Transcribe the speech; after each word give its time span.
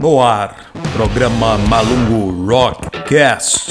No 0.00 0.22
ar, 0.22 0.72
programa 0.94 1.58
Malungo 1.58 2.50
Rockcast. 2.50 3.70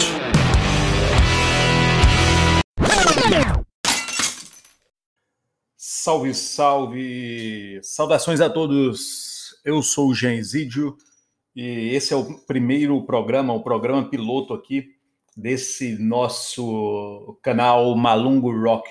Salve, 5.75 6.35
salve! 6.35 7.79
Saudações 7.81 8.41
a 8.41 8.47
todos. 8.47 9.55
Eu 9.65 9.81
sou 9.81 10.09
o 10.09 10.13
Genzídio 10.13 10.95
e 11.55 11.95
esse 11.95 12.13
é 12.13 12.15
o 12.15 12.37
primeiro 12.41 13.03
programa, 13.07 13.51
o 13.51 13.63
programa 13.63 14.07
piloto 14.07 14.53
aqui 14.53 14.85
desse 15.35 15.97
nosso 15.97 17.39
canal 17.41 17.95
Malungo 17.95 18.55
Rock. 18.55 18.87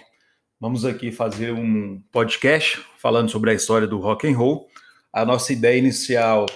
Vamos 0.61 0.84
aqui 0.84 1.12
fazer 1.12 1.52
um 1.52 2.02
podcast 2.11 2.84
falando 2.98 3.30
sobre 3.30 3.52
a 3.52 3.55
história 3.55 3.86
do 3.86 4.00
rock 4.00 4.27
and 4.27 4.36
roll. 4.36 4.66
A 5.12 5.25
nossa 5.25 5.52
ideia 5.52 5.79
inicial 5.79 6.46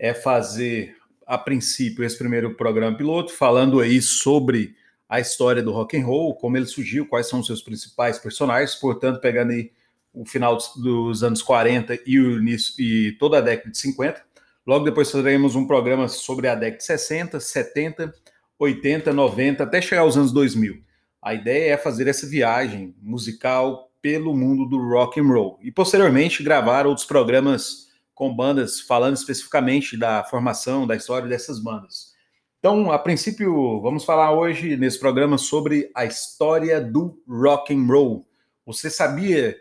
é 0.00 0.14
fazer, 0.14 0.96
a 1.26 1.36
princípio, 1.36 2.02
esse 2.02 2.16
primeiro 2.16 2.54
programa 2.54 2.96
piloto, 2.96 3.34
falando 3.34 3.80
aí 3.80 4.00
sobre 4.00 4.74
a 5.06 5.20
história 5.20 5.62
do 5.62 5.72
rock 5.72 5.94
and 5.94 6.06
roll, 6.06 6.34
como 6.34 6.56
ele 6.56 6.64
surgiu, 6.64 7.06
quais 7.06 7.28
são 7.28 7.40
os 7.40 7.46
seus 7.46 7.60
principais 7.60 8.18
personagens, 8.18 8.74
portanto, 8.74 9.20
pegando 9.20 9.52
aí 9.52 9.70
o 10.14 10.24
final 10.24 10.56
dos 10.76 11.22
anos 11.22 11.42
40 11.42 11.98
e 12.06 12.18
o 12.18 12.38
início 12.38 12.82
e 12.82 13.12
toda 13.18 13.38
a 13.38 13.40
década 13.42 13.70
de 13.70 13.76
50. 13.76 14.24
Logo 14.66 14.86
depois 14.86 15.10
faremos 15.10 15.54
um 15.54 15.66
programa 15.66 16.08
sobre 16.08 16.48
a 16.48 16.54
década 16.54 16.78
de 16.78 16.84
60, 16.84 17.38
70, 17.38 18.14
80, 18.58 19.12
90, 19.12 19.62
até 19.62 19.82
chegar 19.82 20.02
aos 20.02 20.16
anos 20.16 20.32
2000. 20.32 20.82
A 21.20 21.34
ideia 21.34 21.74
é 21.74 21.76
fazer 21.76 22.08
essa 22.08 22.26
viagem 22.26 22.94
musical 23.02 23.92
pelo 24.00 24.34
mundo 24.34 24.64
do 24.64 24.78
rock 24.78 25.20
and 25.20 25.24
roll 25.24 25.58
e 25.62 25.70
posteriormente 25.70 26.42
gravar 26.42 26.86
outros 26.86 27.06
programas 27.06 27.89
com 28.20 28.34
bandas 28.34 28.82
falando 28.82 29.16
especificamente 29.16 29.96
da 29.96 30.22
formação, 30.22 30.86
da 30.86 30.94
história 30.94 31.26
dessas 31.26 31.58
bandas. 31.58 32.12
Então, 32.58 32.92
a 32.92 32.98
princípio, 32.98 33.80
vamos 33.80 34.04
falar 34.04 34.30
hoje 34.32 34.76
nesse 34.76 35.00
programa 35.00 35.38
sobre 35.38 35.90
a 35.94 36.04
história 36.04 36.82
do 36.82 37.18
rock 37.26 37.74
and 37.74 37.86
roll. 37.86 38.28
Você 38.66 38.90
sabia 38.90 39.56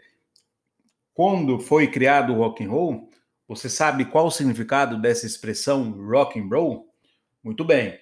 quando 1.14 1.58
foi 1.58 1.88
criado 1.90 2.34
o 2.34 2.36
rock 2.36 2.62
and 2.62 2.70
roll? 2.70 3.10
Você 3.48 3.70
sabe 3.70 4.04
qual 4.04 4.28
o 4.28 4.32
significado 4.32 5.02
dessa 5.02 5.26
expressão 5.26 5.92
rock 5.92 6.38
and 6.38 6.50
roll? 6.50 6.90
Muito 7.42 7.64
bem. 7.64 7.98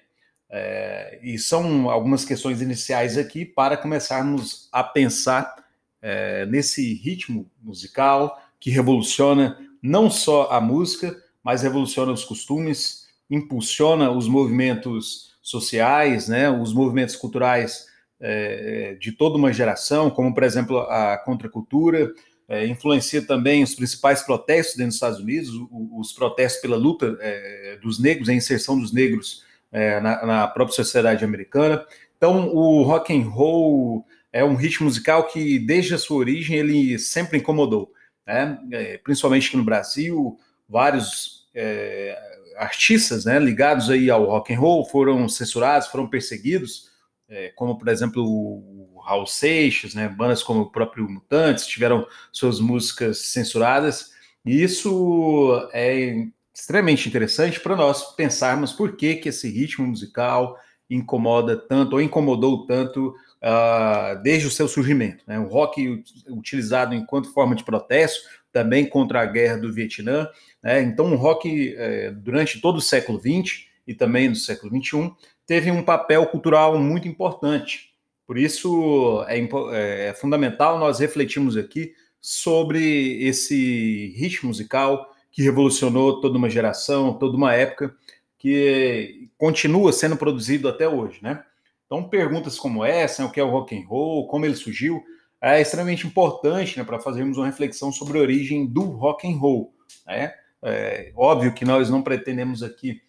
É, 0.50 1.20
e 1.22 1.38
são 1.38 1.88
algumas 1.88 2.24
questões 2.24 2.60
iniciais 2.60 3.16
aqui 3.16 3.44
para 3.44 3.76
começarmos 3.76 4.68
a 4.72 4.82
pensar 4.82 5.54
é, 6.02 6.44
nesse 6.46 6.94
ritmo 6.94 7.48
musical 7.62 8.42
que 8.58 8.70
revoluciona 8.70 9.67
não 9.82 10.10
só 10.10 10.50
a 10.50 10.60
música, 10.60 11.16
mas 11.42 11.62
revoluciona 11.62 12.12
os 12.12 12.24
costumes, 12.24 13.06
impulsiona 13.30 14.10
os 14.10 14.28
movimentos 14.28 15.36
sociais, 15.42 16.28
né, 16.28 16.50
os 16.50 16.72
movimentos 16.72 17.16
culturais 17.16 17.86
é, 18.20 18.96
de 19.00 19.12
toda 19.12 19.36
uma 19.36 19.52
geração, 19.52 20.10
como, 20.10 20.34
por 20.34 20.42
exemplo, 20.42 20.78
a 20.80 21.16
contracultura, 21.18 22.12
é, 22.48 22.66
influencia 22.66 23.22
também 23.22 23.62
os 23.62 23.74
principais 23.74 24.22
protestos 24.22 24.76
dentro 24.76 24.88
dos 24.88 24.96
Estados 24.96 25.20
Unidos, 25.20 25.50
os, 25.50 25.68
os 25.70 26.12
protestos 26.12 26.60
pela 26.62 26.76
luta 26.76 27.16
é, 27.20 27.78
dos 27.82 27.98
negros, 28.00 28.28
a 28.28 28.34
inserção 28.34 28.78
dos 28.78 28.92
negros 28.92 29.44
é, 29.70 30.00
na, 30.00 30.24
na, 30.24 30.48
própria 30.48 30.74
sociedade 30.74 31.24
americana. 31.24 31.84
Então, 32.16 32.48
o 32.48 32.82
rock 32.82 33.14
and 33.14 33.28
roll 33.28 34.04
é 34.32 34.42
um 34.42 34.54
ritmo 34.54 34.86
musical 34.86 35.26
que, 35.28 35.58
desde 35.58 35.94
a 35.94 35.98
sua 35.98 36.16
origem, 36.16 36.56
ele 36.56 36.98
sempre 36.98 37.38
incomodou 37.38 37.92
né? 38.28 38.58
É, 38.70 38.98
principalmente 38.98 39.48
aqui 39.48 39.56
no 39.56 39.64
Brasil, 39.64 40.38
vários 40.68 41.48
é, 41.54 42.16
artistas 42.58 43.24
né, 43.24 43.38
ligados 43.38 43.88
aí 43.88 44.10
ao 44.10 44.26
rock 44.26 44.52
and 44.52 44.60
roll 44.60 44.84
foram 44.84 45.26
censurados, 45.28 45.88
foram 45.88 46.06
perseguidos, 46.06 46.90
é, 47.28 47.48
como 47.56 47.78
por 47.78 47.88
exemplo 47.88 48.22
o 48.22 49.00
Raul 49.00 49.26
Seixas, 49.26 49.94
né, 49.94 50.08
bandas 50.08 50.42
como 50.42 50.60
o 50.60 50.70
próprio 50.70 51.08
Mutantes 51.08 51.66
tiveram 51.66 52.06
suas 52.30 52.60
músicas 52.60 53.18
censuradas, 53.18 54.12
e 54.44 54.62
isso 54.62 55.68
é 55.72 56.26
extremamente 56.54 57.08
interessante 57.08 57.58
para 57.58 57.76
nós 57.76 58.14
pensarmos 58.14 58.72
por 58.72 58.96
que, 58.96 59.16
que 59.16 59.30
esse 59.30 59.48
ritmo 59.48 59.86
musical 59.86 60.58
incomoda 60.90 61.56
tanto, 61.56 61.94
ou 61.94 62.02
incomodou 62.02 62.66
tanto 62.66 63.14
uh, 63.42 64.20
desde 64.22 64.46
o 64.46 64.50
seu 64.50 64.68
surgimento. 64.68 65.24
Né? 65.26 65.38
O 65.38 65.46
rock 65.46 66.02
utilizado 66.28 66.94
enquanto 66.94 67.32
forma 67.32 67.54
de 67.54 67.64
protesto, 67.64 68.20
também 68.52 68.86
contra 68.86 69.20
a 69.20 69.26
guerra 69.26 69.56
do 69.56 69.72
Vietnã. 69.72 70.28
Né? 70.62 70.82
Então, 70.82 71.12
o 71.12 71.16
rock, 71.16 71.74
eh, 71.76 72.10
durante 72.10 72.60
todo 72.60 72.78
o 72.78 72.80
século 72.80 73.20
XX 73.20 73.66
e 73.86 73.94
também 73.94 74.28
no 74.28 74.34
século 74.34 74.74
XXI, 74.74 75.12
teve 75.46 75.70
um 75.70 75.82
papel 75.82 76.26
cultural 76.26 76.78
muito 76.78 77.06
importante. 77.06 77.92
Por 78.26 78.36
isso, 78.36 79.24
é, 79.28 79.38
é, 79.38 80.06
é 80.08 80.14
fundamental 80.14 80.78
nós 80.78 80.98
refletirmos 80.98 81.56
aqui 81.56 81.92
sobre 82.20 83.22
esse 83.24 84.12
ritmo 84.16 84.48
musical 84.48 85.14
que 85.30 85.42
revolucionou 85.42 86.20
toda 86.20 86.36
uma 86.36 86.50
geração, 86.50 87.14
toda 87.14 87.36
uma 87.36 87.54
época, 87.54 87.94
que 88.38 89.28
continua 89.36 89.92
sendo 89.92 90.16
produzido 90.16 90.68
até 90.68 90.88
hoje, 90.88 91.18
né? 91.22 91.42
Então, 91.88 92.06
perguntas 92.06 92.58
como 92.58 92.84
essa, 92.84 93.22
né, 93.22 93.28
o 93.28 93.32
que 93.32 93.40
é 93.40 93.42
o 93.42 93.48
rock 93.48 93.74
and 93.74 93.86
roll, 93.88 94.28
como 94.28 94.44
ele 94.44 94.54
surgiu, 94.54 95.02
é 95.40 95.58
extremamente 95.58 96.06
importante 96.06 96.78
né, 96.78 96.84
para 96.84 97.00
fazermos 97.00 97.38
uma 97.38 97.46
reflexão 97.46 97.90
sobre 97.90 98.18
a 98.18 98.20
origem 98.20 98.66
do 98.66 98.82
rock 98.90 99.26
and 99.26 99.38
roll. 99.38 99.72
Né? 100.06 100.34
É, 100.62 101.12
óbvio 101.16 101.54
que 101.54 101.64
nós 101.64 101.88
não 101.88 102.02
pretendemos 102.02 102.62
aqui 102.62 103.00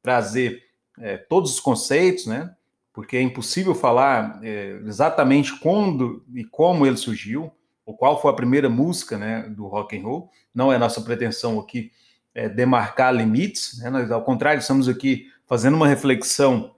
trazer 0.00 0.62
é, 1.00 1.16
todos 1.16 1.54
os 1.54 1.60
conceitos, 1.60 2.26
né? 2.26 2.54
Porque 2.92 3.16
é 3.16 3.22
impossível 3.22 3.74
falar 3.74 4.40
é, 4.42 4.80
exatamente 4.86 5.58
quando 5.58 6.24
e 6.34 6.44
como 6.44 6.86
ele 6.86 6.96
surgiu, 6.96 7.52
ou 7.84 7.96
qual 7.96 8.20
foi 8.20 8.30
a 8.30 8.34
primeira 8.34 8.68
música, 8.68 9.16
né, 9.16 9.48
do 9.48 9.66
rock 9.66 9.96
and 9.96 10.02
roll. 10.02 10.30
Não 10.54 10.72
é 10.72 10.78
nossa 10.78 11.00
pretensão 11.00 11.58
aqui 11.58 11.90
é, 12.34 12.48
demarcar 12.48 13.14
limites, 13.14 13.78
né? 13.78 13.90
Nós, 13.90 14.10
ao 14.10 14.22
contrário, 14.22 14.60
estamos 14.60 14.88
aqui 14.88 15.26
fazendo 15.46 15.74
uma 15.74 15.88
reflexão 15.88 16.74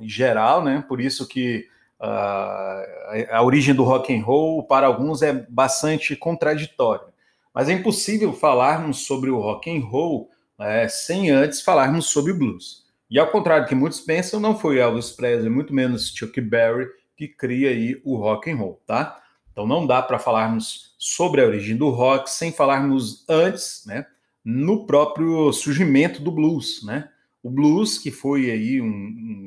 geral, 0.00 0.62
né? 0.62 0.84
Por 0.86 1.00
isso 1.00 1.26
que 1.26 1.66
uh, 2.00 3.30
a 3.30 3.42
origem 3.42 3.74
do 3.74 3.84
rock 3.84 4.14
and 4.14 4.22
roll 4.22 4.62
para 4.64 4.86
alguns 4.86 5.22
é 5.22 5.32
bastante 5.48 6.14
contraditória. 6.16 7.06
Mas 7.54 7.68
é 7.68 7.72
impossível 7.72 8.32
falarmos 8.32 9.06
sobre 9.06 9.30
o 9.30 9.40
rock 9.40 9.70
and 9.70 9.84
roll 9.84 10.30
é, 10.58 10.88
sem 10.88 11.30
antes 11.30 11.60
falarmos 11.60 12.06
sobre 12.06 12.32
o 12.32 12.38
blues. 12.38 12.84
E 13.10 13.18
ao 13.18 13.30
contrário 13.30 13.64
do 13.64 13.68
que 13.68 13.74
muitos 13.74 14.00
pensam, 14.00 14.40
não 14.40 14.58
foi 14.58 14.78
Elvis 14.78 15.10
Presley, 15.12 15.48
muito 15.48 15.72
menos 15.72 16.12
Chuck 16.14 16.40
Berry, 16.40 16.86
que 17.16 17.28
cria 17.28 17.70
aí 17.70 18.00
o 18.04 18.16
rock 18.16 18.50
and 18.50 18.56
roll, 18.56 18.82
tá? 18.86 19.22
Então 19.52 19.66
não 19.66 19.86
dá 19.86 20.02
para 20.02 20.18
falarmos 20.18 20.94
sobre 20.98 21.40
a 21.40 21.46
origem 21.46 21.76
do 21.76 21.88
rock 21.88 22.28
sem 22.28 22.52
falarmos 22.52 23.24
antes, 23.28 23.84
né, 23.86 24.06
no 24.44 24.86
próprio 24.86 25.52
surgimento 25.52 26.22
do 26.22 26.30
blues, 26.30 26.82
né? 26.84 27.08
O 27.42 27.50
blues 27.50 27.96
que 27.96 28.10
foi 28.10 28.50
aí 28.50 28.80
um, 28.80 28.86
um 28.86 29.45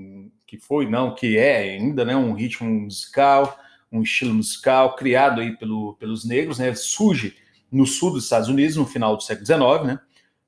que 0.49 0.57
foi, 0.57 0.89
não, 0.89 1.13
que 1.13 1.37
é 1.37 1.57
ainda 1.57 2.03
né, 2.03 2.15
um 2.15 2.33
ritmo 2.33 2.67
musical, 2.67 3.55
um 3.91 4.01
estilo 4.01 4.33
musical 4.33 4.95
criado 4.95 5.41
aí 5.41 5.55
pelo, 5.55 5.93
pelos 5.99 6.25
negros, 6.25 6.57
né? 6.57 6.73
Surge 6.73 7.35
no 7.71 7.85
sul 7.85 8.13
dos 8.13 8.23
Estados 8.23 8.49
Unidos 8.49 8.75
no 8.75 8.87
final 8.87 9.15
do 9.15 9.21
século 9.21 9.45
XIX, 9.45 9.85
né? 9.85 9.99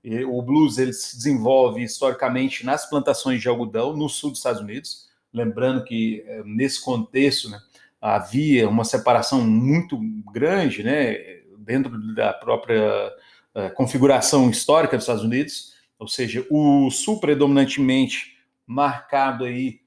E 0.04 0.26
o 0.26 0.42
blues 0.42 0.80
ele 0.80 0.92
se 0.92 1.16
desenvolve 1.16 1.84
historicamente 1.84 2.66
nas 2.66 2.90
plantações 2.90 3.40
de 3.40 3.48
algodão 3.48 3.96
no 3.96 4.10
sul 4.10 4.32
dos 4.32 4.40
Estados 4.40 4.60
Unidos, 4.60 5.08
lembrando 5.32 5.84
que 5.84 6.24
eh, 6.26 6.42
nesse 6.46 6.84
contexto, 6.84 7.48
né, 7.52 7.62
havia 8.02 8.68
uma 8.68 8.84
separação 8.84 9.40
muito 9.42 10.00
grande, 10.34 10.82
né, 10.82 11.14
dentro 11.60 12.16
da 12.16 12.34
própria 12.34 13.14
uh, 13.54 13.72
configuração 13.76 14.50
histórica 14.50 14.98
dos 14.98 15.04
Estados 15.04 15.24
Unidos, 15.24 15.74
ou 16.00 16.08
seja, 16.08 16.44
o 16.50 16.90
sul 16.90 17.20
predominantemente 17.20 18.36
marcado 18.66 19.44
aí 19.44 19.81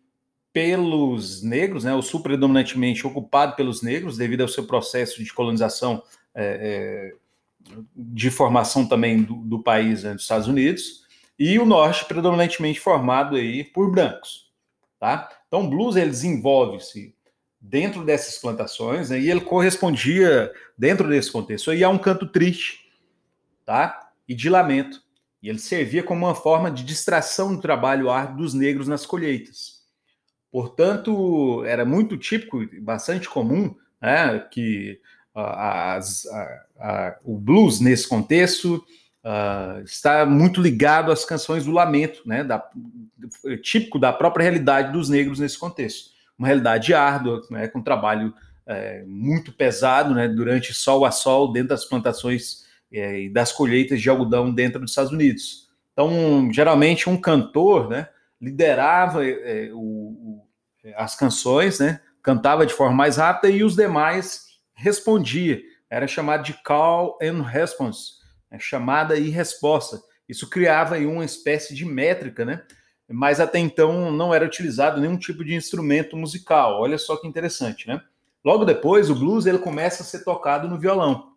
pelos 0.54 1.42
negros, 1.42 1.82
né, 1.82 1.92
o 1.96 2.00
sul 2.00 2.20
predominantemente 2.20 3.04
ocupado 3.04 3.56
pelos 3.56 3.82
negros, 3.82 4.16
devido 4.16 4.42
ao 4.42 4.48
seu 4.48 4.64
processo 4.64 5.22
de 5.22 5.34
colonização, 5.34 6.00
é, 6.32 7.12
é, 7.12 7.82
de 7.96 8.30
formação 8.30 8.86
também 8.86 9.20
do, 9.24 9.34
do 9.34 9.60
país, 9.60 10.04
né, 10.04 10.14
dos 10.14 10.22
Estados 10.22 10.46
Unidos, 10.46 11.02
e 11.36 11.58
o 11.58 11.66
norte 11.66 12.04
predominantemente 12.04 12.78
formado 12.78 13.34
aí 13.34 13.64
por 13.64 13.90
brancos, 13.90 14.52
tá? 15.00 15.28
Então, 15.48 15.64
o 15.64 15.68
blues 15.68 15.96
desenvolve-se 15.96 17.12
dentro 17.60 18.04
dessas 18.04 18.38
plantações, 18.38 19.10
né, 19.10 19.18
e 19.18 19.28
ele 19.28 19.40
correspondia 19.40 20.52
dentro 20.78 21.08
desse 21.08 21.32
contexto 21.32 21.72
aí 21.72 21.82
a 21.82 21.88
um 21.88 21.98
canto 21.98 22.28
triste, 22.28 22.92
tá? 23.64 24.08
E 24.28 24.36
de 24.36 24.48
lamento. 24.48 25.02
E 25.42 25.48
ele 25.48 25.58
servia 25.58 26.04
como 26.04 26.26
uma 26.26 26.34
forma 26.34 26.70
de 26.70 26.84
distração 26.84 27.56
do 27.56 27.60
trabalho 27.60 28.08
árduo 28.08 28.36
dos 28.36 28.54
negros 28.54 28.86
nas 28.86 29.04
colheitas. 29.04 29.73
Portanto, 30.54 31.64
era 31.66 31.84
muito 31.84 32.16
típico, 32.16 32.64
bastante 32.80 33.28
comum, 33.28 33.74
né, 34.00 34.38
que 34.52 35.00
as, 35.34 36.24
a, 36.26 36.64
a, 36.78 37.16
o 37.24 37.36
blues, 37.36 37.80
nesse 37.80 38.08
contexto, 38.08 38.76
uh, 39.24 39.82
está 39.82 40.24
muito 40.24 40.62
ligado 40.62 41.10
às 41.10 41.24
canções 41.24 41.64
do 41.64 41.72
lamento, 41.72 42.22
né, 42.24 42.44
da, 42.44 42.64
típico 43.64 43.98
da 43.98 44.12
própria 44.12 44.44
realidade 44.44 44.92
dos 44.92 45.08
negros 45.08 45.40
nesse 45.40 45.58
contexto. 45.58 46.10
Uma 46.38 46.46
realidade 46.46 46.94
árdua, 46.94 47.42
né, 47.50 47.66
com 47.66 47.82
trabalho 47.82 48.32
é, 48.64 49.02
muito 49.08 49.52
pesado 49.52 50.14
né, 50.14 50.28
durante 50.28 50.72
sol 50.72 51.04
a 51.04 51.10
sol 51.10 51.50
dentro 51.50 51.70
das 51.70 51.84
plantações 51.84 52.64
é, 52.92 53.22
e 53.22 53.28
das 53.28 53.50
colheitas 53.50 54.00
de 54.00 54.08
algodão 54.08 54.54
dentro 54.54 54.78
dos 54.78 54.92
Estados 54.92 55.10
Unidos. 55.10 55.68
Então, 55.92 56.48
geralmente, 56.52 57.10
um 57.10 57.16
cantor 57.16 57.88
né, 57.88 58.06
liderava 58.40 59.26
é, 59.26 59.70
o, 59.72 60.43
as 60.96 61.16
canções, 61.16 61.78
né, 61.78 62.00
cantava 62.22 62.66
de 62.66 62.74
forma 62.74 62.94
mais 62.94 63.16
rápida 63.16 63.52
e 63.52 63.62
os 63.62 63.74
demais 63.76 64.46
respondia. 64.74 65.60
Era 65.88 66.06
chamado 66.06 66.42
de 66.42 66.52
call 66.62 67.18
and 67.22 67.42
response, 67.42 68.14
né, 68.50 68.58
chamada 68.58 69.16
e 69.16 69.30
resposta. 69.30 70.00
Isso 70.28 70.48
criava 70.48 70.96
aí 70.96 71.06
uma 71.06 71.24
espécie 71.24 71.74
de 71.74 71.84
métrica, 71.84 72.44
né? 72.44 72.62
Mas 73.08 73.38
até 73.38 73.58
então 73.58 74.10
não 74.10 74.32
era 74.32 74.46
utilizado 74.46 75.00
nenhum 75.00 75.18
tipo 75.18 75.44
de 75.44 75.54
instrumento 75.54 76.16
musical. 76.16 76.80
Olha 76.80 76.96
só 76.96 77.16
que 77.16 77.28
interessante, 77.28 77.86
né? 77.86 78.00
Logo 78.42 78.64
depois, 78.64 79.10
o 79.10 79.14
blues 79.14 79.46
ele 79.46 79.58
começa 79.58 80.02
a 80.02 80.06
ser 80.06 80.24
tocado 80.24 80.68
no 80.68 80.78
violão. 80.78 81.32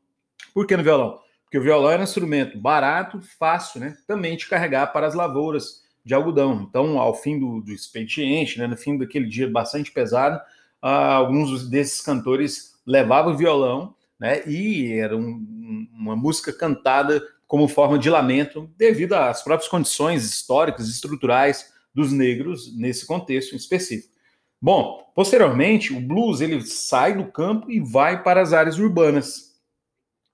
Por 0.53 0.65
que 0.65 0.75
no 0.75 0.83
violão? 0.83 1.19
Porque 1.44 1.57
o 1.57 1.61
violão 1.61 1.91
era 1.91 2.01
um 2.01 2.03
instrumento 2.03 2.57
barato, 2.57 3.21
fácil, 3.39 3.79
né? 3.79 3.97
Também 4.05 4.35
de 4.35 4.47
carregar 4.47 4.88
para 4.88 5.07
as 5.07 5.13
lavouras 5.13 5.83
de 6.07 6.13
algodão. 6.13 6.65
Então, 6.68 7.00
ao 7.00 7.13
fim 7.13 7.38
do, 7.38 7.59
do 7.62 7.71
expediente, 7.71 8.57
né, 8.57 8.65
no 8.65 8.77
fim 8.77 8.98
daquele 8.98 9.27
dia 9.27 9.50
bastante 9.50 9.92
pesado, 9.92 10.42
ah, 10.81 11.15
alguns 11.15 11.69
desses 11.69 12.01
cantores 12.01 12.80
levavam 12.86 13.33
o 13.33 13.38
violão, 13.38 13.94
né? 14.18 14.42
E 14.48 14.94
era 14.94 15.15
um, 15.18 15.88
uma 15.94 16.15
música 16.15 16.54
cantada 16.54 17.21
como 17.45 17.68
forma 17.68 18.00
de 18.00 18.09
lamento, 18.09 18.69
devido 18.77 19.13
às 19.13 19.44
próprias 19.44 19.69
condições 19.69 20.24
históricas, 20.24 20.88
estruturais 20.88 21.74
dos 21.94 22.12
negros 22.12 22.75
nesse 22.77 23.06
contexto 23.06 23.56
específico. 23.56 24.13
Bom, 24.62 25.12
posteriormente, 25.13 25.94
o 25.94 26.00
blues 26.00 26.39
ele 26.39 26.62
sai 26.62 27.15
do 27.15 27.31
campo 27.31 27.69
e 27.69 27.80
vai 27.80 28.24
para 28.24 28.42
as 28.42 28.54
áreas 28.54 28.80
urbanas, 28.80 29.56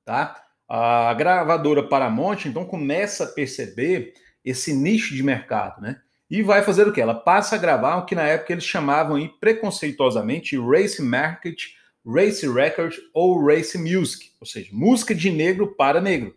tá? 0.05 0.39
A 0.69 1.13
gravadora 1.15 1.87
Paramount 1.87 2.45
então 2.45 2.65
começa 2.65 3.25
a 3.25 3.27
perceber 3.27 4.13
esse 4.43 4.73
nicho 4.73 5.13
de 5.15 5.23
mercado, 5.23 5.81
né? 5.81 5.99
E 6.29 6.41
vai 6.41 6.63
fazer 6.63 6.87
o 6.87 6.91
que? 6.91 6.99
Ela 6.99 7.13
passa 7.13 7.55
a 7.55 7.59
gravar 7.59 7.97
o 7.97 8.05
que 8.05 8.15
na 8.15 8.23
época 8.23 8.53
eles 8.53 8.63
chamavam 8.63 9.15
aí, 9.17 9.29
preconceituosamente 9.39 10.57
race 10.57 11.01
market, 11.01 11.61
race 12.05 12.47
record 12.49 12.93
ou 13.13 13.45
race 13.45 13.77
music, 13.77 14.31
ou 14.39 14.47
seja, 14.47 14.69
música 14.73 15.13
de 15.13 15.29
negro 15.29 15.75
para 15.75 16.01
negro. 16.01 16.35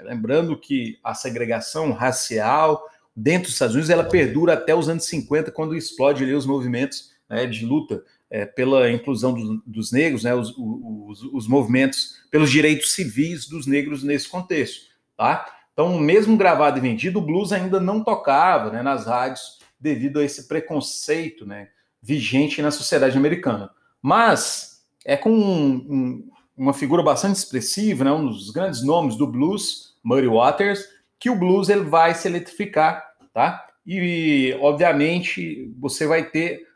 Lembrando 0.00 0.58
que 0.58 0.98
a 1.02 1.14
segregação 1.14 1.92
racial 1.92 2.84
dentro 3.14 3.44
dos 3.44 3.52
Estados 3.52 3.74
Unidos 3.74 3.90
ela 3.90 4.04
perdura 4.04 4.52
até 4.52 4.74
os 4.74 4.88
anos 4.88 5.04
50, 5.06 5.50
quando 5.50 5.76
explode 5.76 6.22
ali 6.22 6.34
os 6.34 6.46
movimentos 6.46 7.12
né, 7.28 7.46
de 7.46 7.64
luta 7.64 8.04
é, 8.30 8.44
pela 8.44 8.90
inclusão 8.90 9.32
do, 9.32 9.62
dos 9.66 9.90
negros, 9.90 10.22
né, 10.22 10.34
os, 10.34 10.54
os, 10.56 11.22
os, 11.32 11.48
movimentos 11.48 12.16
pelos 12.30 12.50
direitos 12.50 12.92
civis 12.92 13.48
dos 13.48 13.66
negros 13.66 14.02
nesse 14.02 14.28
contexto, 14.28 14.86
tá? 15.16 15.57
Então, 15.78 15.96
mesmo 15.96 16.36
gravado 16.36 16.76
e 16.76 16.80
vendido, 16.80 17.20
o 17.20 17.22
blues 17.22 17.52
ainda 17.52 17.78
não 17.78 18.02
tocava 18.02 18.68
né, 18.68 18.82
nas 18.82 19.06
rádios 19.06 19.60
devido 19.78 20.18
a 20.18 20.24
esse 20.24 20.48
preconceito 20.48 21.46
né, 21.46 21.68
vigente 22.02 22.60
na 22.60 22.72
sociedade 22.72 23.16
americana. 23.16 23.70
Mas 24.02 24.82
é 25.04 25.16
com 25.16 25.30
um, 25.30 25.74
um, 25.88 26.30
uma 26.56 26.74
figura 26.74 27.00
bastante 27.00 27.36
expressiva, 27.36 28.02
né, 28.02 28.10
um 28.10 28.26
dos 28.26 28.50
grandes 28.50 28.82
nomes 28.82 29.14
do 29.14 29.24
blues, 29.24 29.96
Muddy 30.02 30.26
Waters, 30.26 30.84
que 31.16 31.30
o 31.30 31.36
blues 31.36 31.68
ele 31.68 31.84
vai 31.84 32.12
se 32.12 32.26
eletrificar, 32.26 33.12
tá? 33.32 33.64
E, 33.86 34.58
obviamente, 34.60 35.72
você 35.78 36.08
vai 36.08 36.24
ter 36.24 36.66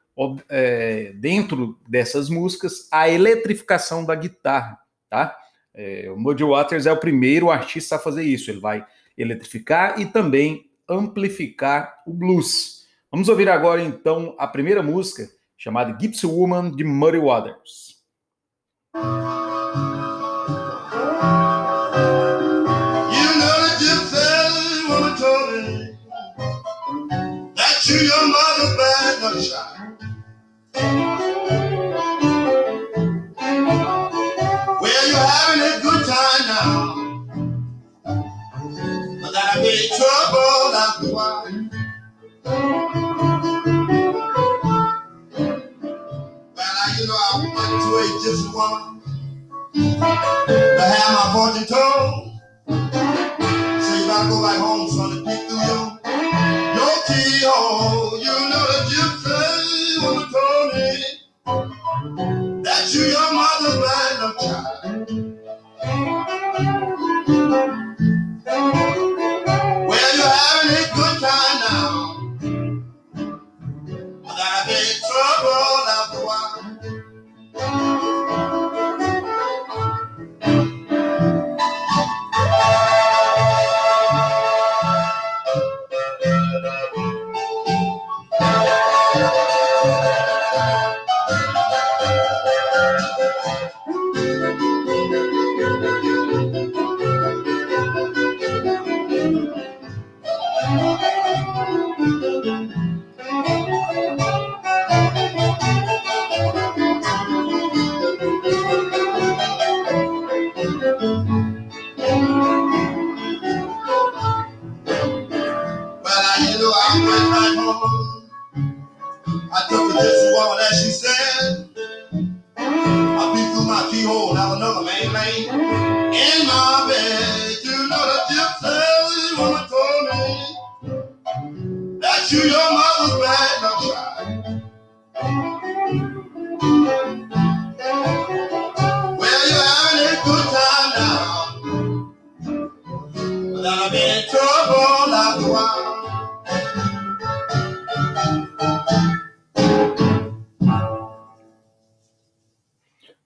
é, 0.48 1.12
dentro 1.16 1.76
dessas 1.88 2.28
músicas 2.28 2.86
a 2.88 3.08
eletrificação 3.08 4.04
da 4.04 4.14
guitarra, 4.14 4.78
tá? 5.10 5.36
É, 5.74 6.08
o 6.08 6.16
Muddy 6.16 6.44
Waters 6.44 6.86
é 6.86 6.92
o 6.92 7.00
primeiro 7.00 7.50
artista 7.50 7.96
a 7.96 7.98
fazer 7.98 8.22
isso. 8.22 8.48
Ele 8.48 8.60
vai 8.60 8.86
eletrificar 9.16 10.00
e 10.00 10.06
também 10.06 10.70
amplificar 10.88 12.02
o 12.06 12.12
blues. 12.12 12.86
Vamos 13.10 13.28
ouvir 13.28 13.48
agora 13.48 13.82
então 13.82 14.34
a 14.38 14.46
primeira 14.46 14.82
música 14.82 15.28
chamada 15.56 15.96
Gypsy 15.98 16.26
Woman 16.26 16.74
de 16.74 16.84
Muddy 16.84 17.18
Waters. 17.18 17.92
your 28.02 28.28
mother 28.28 28.72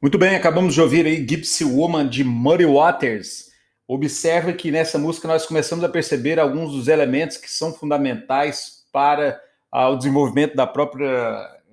Muito 0.06 0.18
bem, 0.18 0.36
acabamos 0.36 0.72
de 0.72 0.80
ouvir 0.80 1.04
aí 1.04 1.26
Gypsy 1.28 1.64
Woman 1.64 2.08
de 2.08 2.22
Muddy 2.22 2.64
Waters. 2.64 3.50
Observe 3.88 4.52
que 4.52 4.70
nessa 4.70 5.00
música 5.00 5.26
nós 5.26 5.44
começamos 5.44 5.84
a 5.84 5.88
perceber 5.88 6.38
alguns 6.38 6.70
dos 6.70 6.86
elementos 6.86 7.36
que 7.36 7.50
são 7.50 7.72
fundamentais 7.72 8.84
para 8.92 9.36
ah, 9.68 9.88
o 9.88 9.96
desenvolvimento 9.96 10.54
da 10.54 10.64
própria 10.64 11.08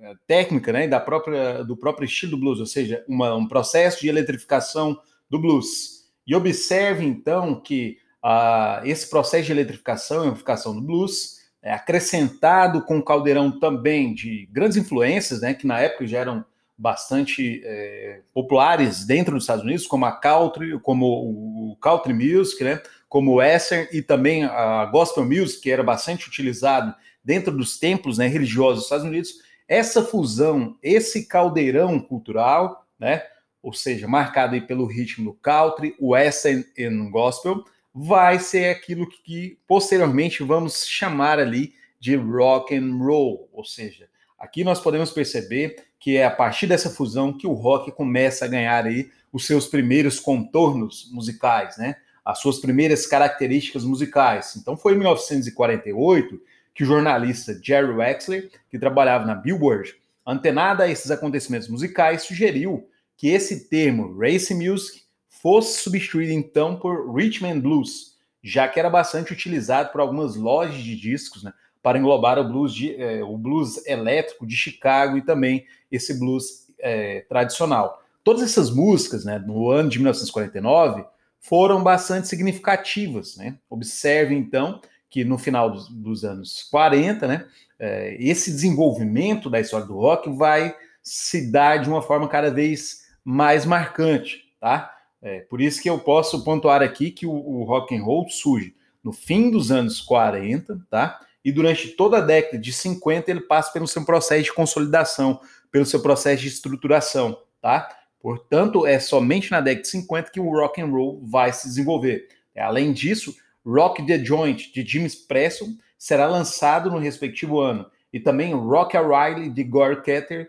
eh, 0.00 0.14
técnica, 0.26 0.72
né, 0.72 0.88
da 0.88 0.98
própria, 0.98 1.62
do 1.62 1.76
próprio 1.76 2.06
estilo 2.06 2.32
do 2.32 2.38
blues, 2.38 2.58
ou 2.58 2.66
seja, 2.66 3.04
uma, 3.06 3.36
um 3.36 3.46
processo 3.46 4.00
de 4.00 4.08
eletrificação 4.08 4.98
do 5.30 5.38
blues. 5.38 6.10
E 6.26 6.34
observe 6.34 7.06
então 7.06 7.60
que 7.60 7.98
uh, 8.20 8.84
esse 8.84 9.08
processo 9.08 9.44
de 9.44 9.52
eletrificação 9.52 10.24
e 10.24 10.26
amplificação 10.26 10.74
do 10.74 10.82
blues, 10.82 11.38
é, 11.62 11.72
acrescentado 11.72 12.82
com 12.84 12.96
um 12.96 13.00
caldeirão 13.00 13.60
também 13.60 14.12
de 14.12 14.48
grandes 14.50 14.76
influências, 14.76 15.40
né, 15.40 15.54
que 15.54 15.68
na 15.68 15.78
época 15.78 16.04
já 16.04 16.18
eram 16.18 16.44
bastante 16.76 17.62
é, 17.64 18.20
populares 18.32 19.04
dentro 19.04 19.34
dos 19.34 19.44
Estados 19.44 19.64
Unidos, 19.64 19.86
como 19.86 20.04
a 20.04 20.12
country, 20.12 20.78
como 20.80 21.06
o 21.06 21.76
country 21.76 22.12
music, 22.12 22.62
né, 22.64 22.82
como 23.08 23.32
o 23.32 23.34
western 23.36 23.88
e 23.92 24.02
também 24.02 24.44
a 24.44 24.84
gospel 24.86 25.24
music, 25.24 25.62
que 25.62 25.70
era 25.70 25.82
bastante 25.82 26.28
utilizado 26.28 26.94
dentro 27.24 27.56
dos 27.56 27.78
templos 27.78 28.18
né, 28.18 28.26
religiosos 28.26 28.76
dos 28.76 28.84
Estados 28.84 29.06
Unidos. 29.06 29.34
Essa 29.68 30.02
fusão, 30.02 30.76
esse 30.82 31.26
caldeirão 31.26 31.98
cultural, 32.00 32.86
né, 32.98 33.22
ou 33.62 33.72
seja, 33.72 34.06
marcado 34.06 34.54
aí 34.54 34.60
pelo 34.60 34.84
ritmo 34.84 35.30
do 35.30 35.34
country, 35.34 35.94
western 36.00 36.64
e 36.76 36.88
gospel, 37.10 37.64
vai 37.94 38.40
ser 38.40 38.70
aquilo 38.70 39.08
que 39.08 39.56
posteriormente 39.66 40.42
vamos 40.42 40.86
chamar 40.86 41.38
ali 41.38 41.72
de 42.00 42.16
rock 42.16 42.76
and 42.76 42.98
roll, 42.98 43.48
ou 43.52 43.64
seja, 43.64 44.08
aqui 44.38 44.62
nós 44.64 44.80
podemos 44.80 45.10
perceber 45.10 45.76
que 46.04 46.18
é 46.18 46.26
a 46.26 46.30
partir 46.30 46.66
dessa 46.66 46.90
fusão 46.90 47.32
que 47.32 47.46
o 47.46 47.54
rock 47.54 47.90
começa 47.90 48.44
a 48.44 48.48
ganhar 48.48 48.84
aí 48.84 49.10
os 49.32 49.46
seus 49.46 49.66
primeiros 49.66 50.20
contornos 50.20 51.08
musicais, 51.10 51.78
né? 51.78 51.96
As 52.22 52.40
suas 52.40 52.58
primeiras 52.58 53.06
características 53.06 53.84
musicais. 53.84 54.54
Então 54.54 54.76
foi 54.76 54.92
em 54.92 54.98
1948 54.98 56.42
que 56.74 56.82
o 56.82 56.86
jornalista 56.86 57.58
Jerry 57.58 57.90
Wexler, 57.90 58.50
que 58.70 58.78
trabalhava 58.78 59.24
na 59.24 59.34
Billboard, 59.34 59.94
antenado 60.26 60.82
a 60.82 60.88
esses 60.90 61.10
acontecimentos 61.10 61.68
musicais, 61.68 62.24
sugeriu 62.24 62.86
que 63.16 63.28
esse 63.28 63.70
termo 63.70 64.14
race 64.18 64.54
music 64.54 65.04
fosse 65.30 65.80
substituído 65.80 66.34
então 66.34 66.76
por 66.76 67.14
Rhythm 67.14 67.46
and 67.46 67.60
Blues, 67.60 68.18
já 68.42 68.68
que 68.68 68.78
era 68.78 68.90
bastante 68.90 69.32
utilizado 69.32 69.90
por 69.90 70.02
algumas 70.02 70.36
lojas 70.36 70.76
de 70.82 70.96
discos, 70.96 71.42
né, 71.42 71.52
para 71.84 71.98
englobar 71.98 72.38
o 72.38 72.44
blues, 72.44 72.74
de, 72.74 72.96
é, 72.96 73.22
o 73.22 73.36
blues 73.36 73.86
elétrico 73.86 74.46
de 74.46 74.56
Chicago 74.56 75.18
e 75.18 75.22
também 75.22 75.66
esse 75.92 76.18
blues 76.18 76.72
é, 76.80 77.20
tradicional. 77.28 78.02
Todas 78.24 78.42
essas 78.42 78.70
músicas, 78.70 79.22
né, 79.22 79.38
no 79.38 79.70
ano 79.70 79.90
de 79.90 79.98
1949, 79.98 81.04
foram 81.38 81.82
bastante 81.82 82.26
significativas. 82.26 83.36
Né? 83.36 83.58
Observe, 83.68 84.34
então, 84.34 84.80
que 85.10 85.24
no 85.24 85.36
final 85.36 85.70
dos, 85.70 85.86
dos 85.90 86.24
anos 86.24 86.62
40, 86.70 87.28
né, 87.28 87.46
é, 87.78 88.16
esse 88.18 88.50
desenvolvimento 88.50 89.50
da 89.50 89.60
história 89.60 89.86
do 89.86 89.98
rock 89.98 90.30
vai 90.30 90.74
se 91.02 91.52
dar 91.52 91.76
de 91.76 91.90
uma 91.90 92.00
forma 92.00 92.26
cada 92.28 92.50
vez 92.50 93.08
mais 93.22 93.66
marcante. 93.66 94.42
Tá? 94.58 94.90
É, 95.20 95.40
por 95.40 95.60
isso 95.60 95.82
que 95.82 95.90
eu 95.90 95.98
posso 95.98 96.42
pontuar 96.44 96.80
aqui 96.80 97.10
que 97.10 97.26
o, 97.26 97.34
o 97.34 97.64
rock 97.64 97.94
and 97.94 98.02
roll 98.02 98.26
surge 98.30 98.74
no 99.04 99.12
fim 99.12 99.50
dos 99.50 99.70
anos 99.70 100.00
40, 100.00 100.80
tá? 100.88 101.20
E 101.44 101.52
durante 101.52 101.88
toda 101.88 102.18
a 102.18 102.20
década 102.20 102.58
de 102.58 102.72
50 102.72 103.30
ele 103.30 103.40
passa 103.40 103.72
pelo 103.72 103.86
seu 103.86 104.04
processo 104.04 104.44
de 104.44 104.52
consolidação, 104.52 105.40
pelo 105.70 105.84
seu 105.84 106.00
processo 106.00 106.42
de 106.42 106.48
estruturação, 106.48 107.38
tá? 107.60 107.88
Portanto, 108.18 108.86
é 108.86 108.98
somente 108.98 109.50
na 109.50 109.60
década 109.60 109.82
de 109.82 109.88
50 109.88 110.30
que 110.30 110.40
o 110.40 110.50
rock 110.50 110.80
and 110.80 110.86
roll 110.86 111.20
vai 111.22 111.52
se 111.52 111.68
desenvolver. 111.68 112.26
Além 112.56 112.92
disso, 112.92 113.36
Rock 113.66 114.06
the 114.06 114.22
Joint 114.22 114.72
de 114.72 114.86
James 114.86 115.14
Preston 115.14 115.76
será 115.98 116.26
lançado 116.26 116.90
no 116.90 116.98
respectivo 116.98 117.60
ano 117.60 117.86
e 118.12 118.20
também 118.20 118.54
Rock 118.54 118.96
a 118.96 119.02
Riley 119.02 119.50
de 119.50 119.64
Gore 119.64 120.02
Ketter 120.02 120.48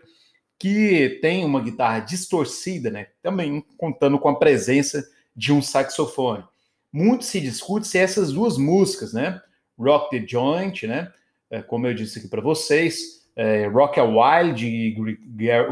que 0.58 1.18
tem 1.20 1.44
uma 1.44 1.60
guitarra 1.60 2.00
distorcida, 2.00 2.90
né? 2.90 3.08
Também 3.22 3.62
contando 3.76 4.18
com 4.18 4.28
a 4.28 4.38
presença 4.38 5.06
de 5.34 5.52
um 5.52 5.60
saxofone. 5.60 6.44
Muito 6.92 7.24
se 7.24 7.40
discute 7.40 7.86
se 7.86 7.98
essas 7.98 8.32
duas 8.32 8.56
músicas, 8.56 9.12
né? 9.12 9.40
Rock 9.78 10.10
the 10.10 10.26
Joint, 10.26 10.86
né? 10.86 11.12
É, 11.50 11.62
como 11.62 11.86
eu 11.86 11.94
disse 11.94 12.18
aqui 12.18 12.28
para 12.28 12.40
vocês, 12.40 13.26
é, 13.36 13.66
Rock 13.66 14.00
a 14.00 14.04
Wild 14.04 14.58
de 14.58 15.18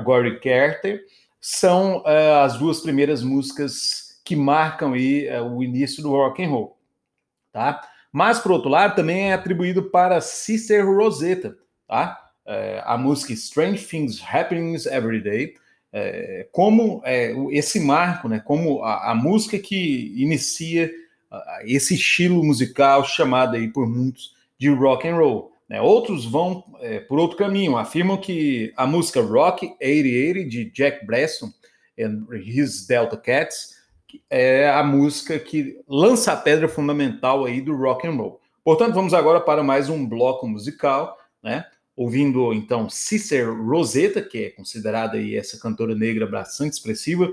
Gary 0.05 0.39
Carter 0.41 1.03
são 1.41 2.03
é, 2.07 2.43
as 2.43 2.59
duas 2.59 2.81
primeiras 2.81 3.23
músicas 3.23 4.21
que 4.25 4.37
marcam 4.37 4.93
aí 4.93 5.27
é, 5.27 5.41
o 5.41 5.63
início 5.63 6.03
do 6.03 6.11
rock 6.11 6.43
and 6.43 6.49
roll, 6.49 6.79
tá? 7.53 7.81
Mas 8.13 8.39
por 8.39 8.53
outro 8.53 8.71
lado 8.71 8.95
também 8.95 9.31
é 9.31 9.35
atribuído 9.35 9.91
para 9.91 10.21
Sister 10.21 10.87
Rosetta, 10.87 11.57
tá? 11.89 12.21
é, 12.47 12.83
a 12.85 12.97
música 12.97 13.33
Strange 13.33 13.85
Things 13.85 14.23
Happening 14.23 14.77
Every 14.91 15.21
Day, 15.21 15.55
como 16.51 17.03
esse 17.53 17.79
marco, 17.79 18.29
né, 18.29 18.41
como 18.41 18.83
a, 18.83 19.13
a 19.13 19.15
música 19.15 19.59
que 19.59 20.13
inicia 20.17 20.91
esse 21.64 21.95
estilo 21.95 22.43
musical 22.43 23.05
chamado 23.05 23.57
aí 23.57 23.69
por 23.69 23.88
muitos 23.88 24.35
de 24.59 24.69
rock 24.69 25.09
and 25.09 25.17
roll. 25.17 25.53
Né? 25.69 25.81
Outros 25.81 26.25
vão 26.25 26.64
é, 26.81 27.00
por 27.00 27.19
outro 27.19 27.37
caminho, 27.37 27.76
afirmam 27.76 28.17
que 28.17 28.73
a 28.76 28.87
música 28.87 29.21
Rock 29.21 29.67
8080 29.81 30.49
de 30.49 30.71
Jack 30.71 31.07
Bresson 31.07 31.50
and 31.99 32.26
His 32.45 32.87
Delta 32.87 33.17
Cats 33.17 33.75
é 34.31 34.71
a 34.71 34.83
música 34.83 35.38
que 35.38 35.81
lança 35.88 36.33
a 36.33 36.37
pedra 36.37 36.69
fundamental 36.69 37.45
aí 37.45 37.61
do 37.61 37.75
rock 37.75 38.07
and 38.07 38.12
roll. 38.12 38.41
Portanto, 38.62 38.95
vamos 38.95 39.12
agora 39.12 39.41
para 39.41 39.62
mais 39.62 39.88
um 39.88 40.07
bloco 40.07 40.47
musical, 40.47 41.19
né? 41.43 41.64
ouvindo 41.97 42.53
então 42.53 42.91
Sister 42.91 43.55
Rosetta, 43.55 44.21
que 44.21 44.45
é 44.45 44.50
considerada 44.50 45.17
aí 45.17 45.37
essa 45.37 45.59
cantora 45.59 45.95
negra 45.95 46.26
bastante 46.26 46.73
expressiva, 46.73 47.31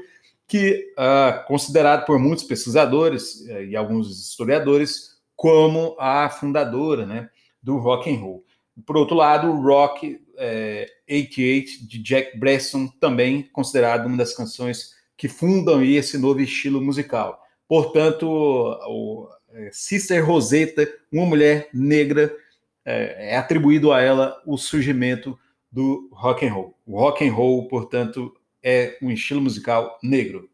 que 0.52 0.94
uh, 1.00 1.48
considerada 1.48 2.04
por 2.04 2.20
muitos 2.20 2.44
pesquisadores 2.44 3.40
uh, 3.48 3.64
e 3.64 3.74
alguns 3.74 4.10
historiadores 4.10 5.12
como 5.34 5.96
a 5.98 6.30
fundadora, 6.30 7.06
né, 7.06 7.30
do 7.64 7.78
rock 7.78 8.14
and 8.14 8.20
roll. 8.20 8.44
Por 8.86 8.98
outro 8.98 9.16
lado, 9.16 9.50
o 9.50 9.62
Rock 9.62 10.20
é, 10.38 10.90
88 11.10 11.88
de 11.88 12.04
Jack 12.04 12.38
Bresson 12.38 12.88
também 13.00 13.44
considerado 13.54 14.08
uma 14.08 14.18
das 14.18 14.34
canções 14.34 14.92
que 15.16 15.30
fundam 15.30 15.82
esse 15.82 16.18
novo 16.18 16.42
estilo 16.42 16.82
musical. 16.82 17.42
Portanto, 17.66 18.28
o, 18.28 19.30
é, 19.54 19.70
Sister 19.72 20.26
Rosetta, 20.26 20.86
uma 21.10 21.26
mulher 21.26 21.70
negra 21.74 22.36
é, 22.84 23.32
é 23.32 23.38
atribuído 23.38 23.94
a 23.94 24.02
ela 24.02 24.42
o 24.46 24.58
surgimento 24.58 25.40
do 25.72 26.10
rock 26.12 26.46
and 26.46 26.54
roll. 26.54 26.76
O 26.86 27.00
rock 27.00 27.26
and 27.26 27.32
roll, 27.32 27.70
portanto, 27.70 28.34
é 28.64 28.98
um 29.02 29.12
estilo 29.12 29.42
musical 29.42 29.98
negro. 30.04 30.51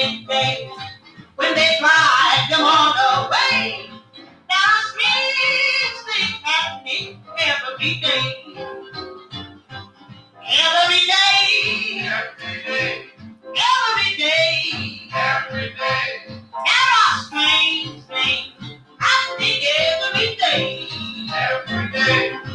big 0.00 0.26
bay 0.26 0.70
when 1.36 1.54
they 1.54 1.76
drive 1.78 2.50
them 2.50 2.60
on 2.62 3.26
away. 3.26 3.90
Now 4.48 4.80
strange 4.90 5.98
things 6.08 6.40
happening 6.42 7.20
every 7.38 7.94
day. 8.00 8.54
Every 10.48 11.00
day. 11.06 12.08
Every 12.08 12.64
day. 12.64 13.06
Every 13.44 14.16
day. 14.16 15.10
Every 15.14 15.68
day. 15.70 16.08
There 16.28 16.90
are 16.96 17.24
strange 17.26 18.02
things 18.04 18.78
I 19.00 19.36
think 19.38 19.64
every 19.80 20.36
day. 20.36 20.88
Every 21.34 21.92
day. 21.92 22.49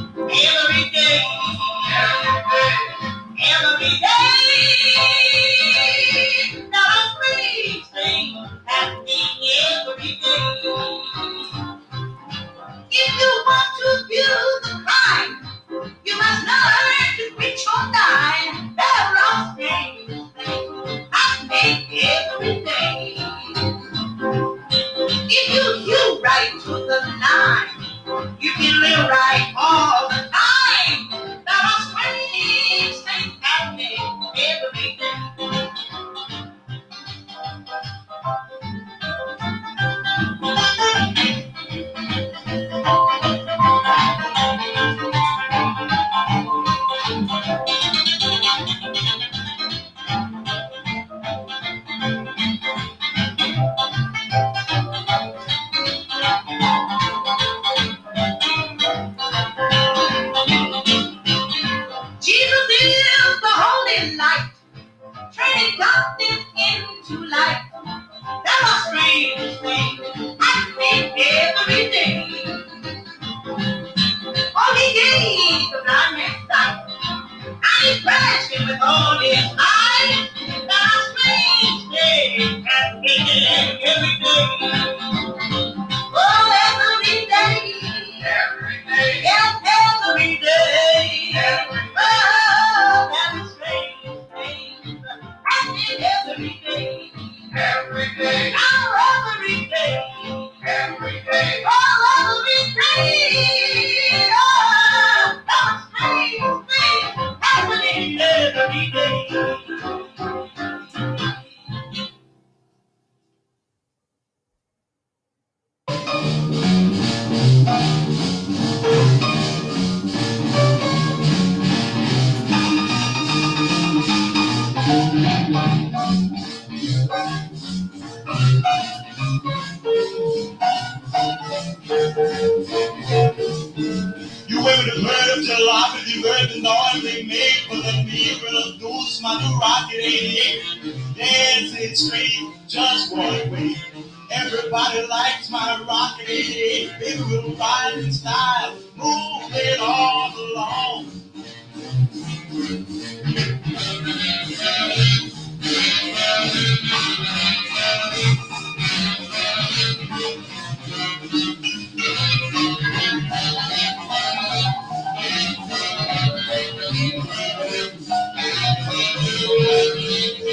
Everybody 144.96 145.12
likes 145.12 145.50
my 145.50 145.84
rockin' 145.86 146.26
it, 146.30 147.20
will 147.28 147.54
ride 147.58 147.98
in 147.98 148.14
style, 148.14 148.78
moving 148.96 149.80
all 149.82 150.32
along. 150.40 151.12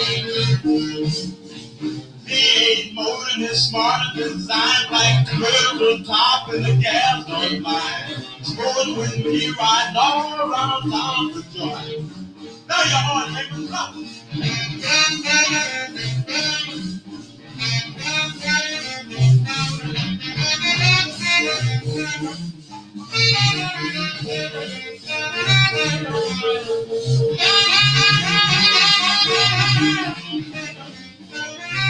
Thank 0.04 0.64
you 0.64 1.51
and 3.34 3.42
his 3.42 3.68
smart 3.68 4.14
design 4.14 4.90
like 4.90 5.26
curve 5.26 6.06
top 6.06 6.48
and 6.52 6.64
the 6.64 6.76
gas 6.82 7.24
don't 7.26 7.60
mind. 7.62 8.24
Sporting 8.42 8.96
with 8.96 9.16
me 9.18 9.50
riding 9.58 9.96
all 9.96 10.50
around 10.50 10.90
town 10.90 11.32
to 11.32 11.42
joy. 11.52 12.04
Now 12.68 12.82
your 12.84 12.98
heart 12.98 13.30
ain't 13.30 13.70
nothing. 13.70 14.08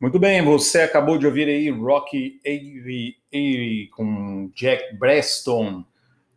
Muito 0.00 0.18
bem, 0.18 0.44
você 0.44 0.82
acabou 0.82 1.16
de 1.16 1.26
ouvir 1.26 1.48
aí 1.48 1.70
Rocky 1.70 2.40
80 2.44 3.90
com 3.94 4.50
Jack 4.54 4.96
Breston. 4.96 5.84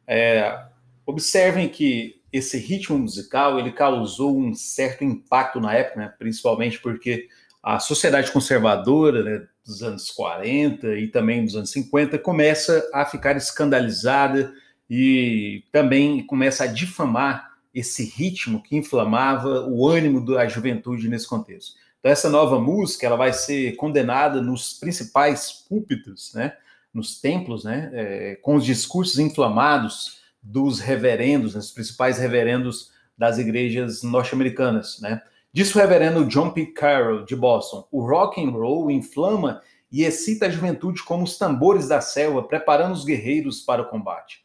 É, 0.08 0.66
observem 1.06 1.68
que 1.68 2.22
esse 2.32 2.58
ritmo 2.58 2.98
musical 2.98 3.60
ele 3.60 3.72
causou 3.72 4.38
um 4.38 4.54
certo 4.54 5.04
impacto 5.04 5.60
na 5.60 5.74
época, 5.74 6.00
né? 6.00 6.14
principalmente 6.18 6.80
porque 6.80 7.28
a 7.62 7.80
sociedade 7.80 8.32
conservadora 8.32 9.24
né, 9.24 9.48
dos 9.70 9.84
anos 9.84 10.10
40 10.10 10.96
e 10.98 11.08
também 11.08 11.46
dos 11.46 11.56
anos 11.56 11.70
50 11.72 12.18
começa 12.18 12.90
a 12.94 13.06
ficar 13.06 13.38
escandalizada 13.38 14.52
e 14.90 15.64
também 15.72 16.26
começa 16.26 16.64
a 16.64 16.68
difamar 16.68 17.52
esse 17.74 18.04
ritmo 18.04 18.64
que 18.64 18.76
inflamava 18.76 19.68
o 19.70 19.88
ânimo 19.88 20.26
da 20.26 20.48
juventude 20.48 21.08
nesse 21.08 21.28
contexto. 21.28 21.76
Então 22.00 22.12
essa 22.12 22.30
nova 22.30 22.60
música 22.60 23.06
ela 23.06 23.16
vai 23.16 23.32
ser 23.32 23.76
condenada 23.76 24.42
nos 24.42 24.74
principais 24.74 25.66
púlpitos, 25.70 26.34
né, 26.34 26.54
nos 26.92 27.22
templos, 27.22 27.64
né, 27.64 27.92
é, 27.94 28.36
com 28.42 28.56
os 28.56 28.66
discursos 28.66 29.20
inflamados 29.20 30.20
dos 30.42 30.80
reverendos, 30.80 31.54
né, 31.54 31.60
os 31.60 31.72
principais 31.72 32.18
reverendos 32.18 32.92
das 33.16 33.38
igrejas 33.38 34.02
norte-americanas, 34.02 35.00
né. 35.00 35.22
Disse 35.52 35.76
o 35.76 35.82
reverendo 35.82 36.26
John 36.26 36.52
P. 36.52 36.68
Carroll 36.68 37.26
de 37.26 37.36
Boston: 37.36 37.88
"O 37.92 38.06
rock 38.06 38.44
and 38.44 38.52
roll 38.52 38.92
inflama 38.92 39.62
e 39.92 40.04
excita 40.04 40.46
a 40.46 40.50
juventude 40.50 41.04
como 41.04 41.24
os 41.24 41.38
tambores 41.38 41.88
da 41.88 42.02
selva, 42.02 42.44
preparando 42.44 42.94
os 42.94 43.04
guerreiros 43.04 43.62
para 43.62 43.82
o 43.82 43.90
combate." 43.90 44.44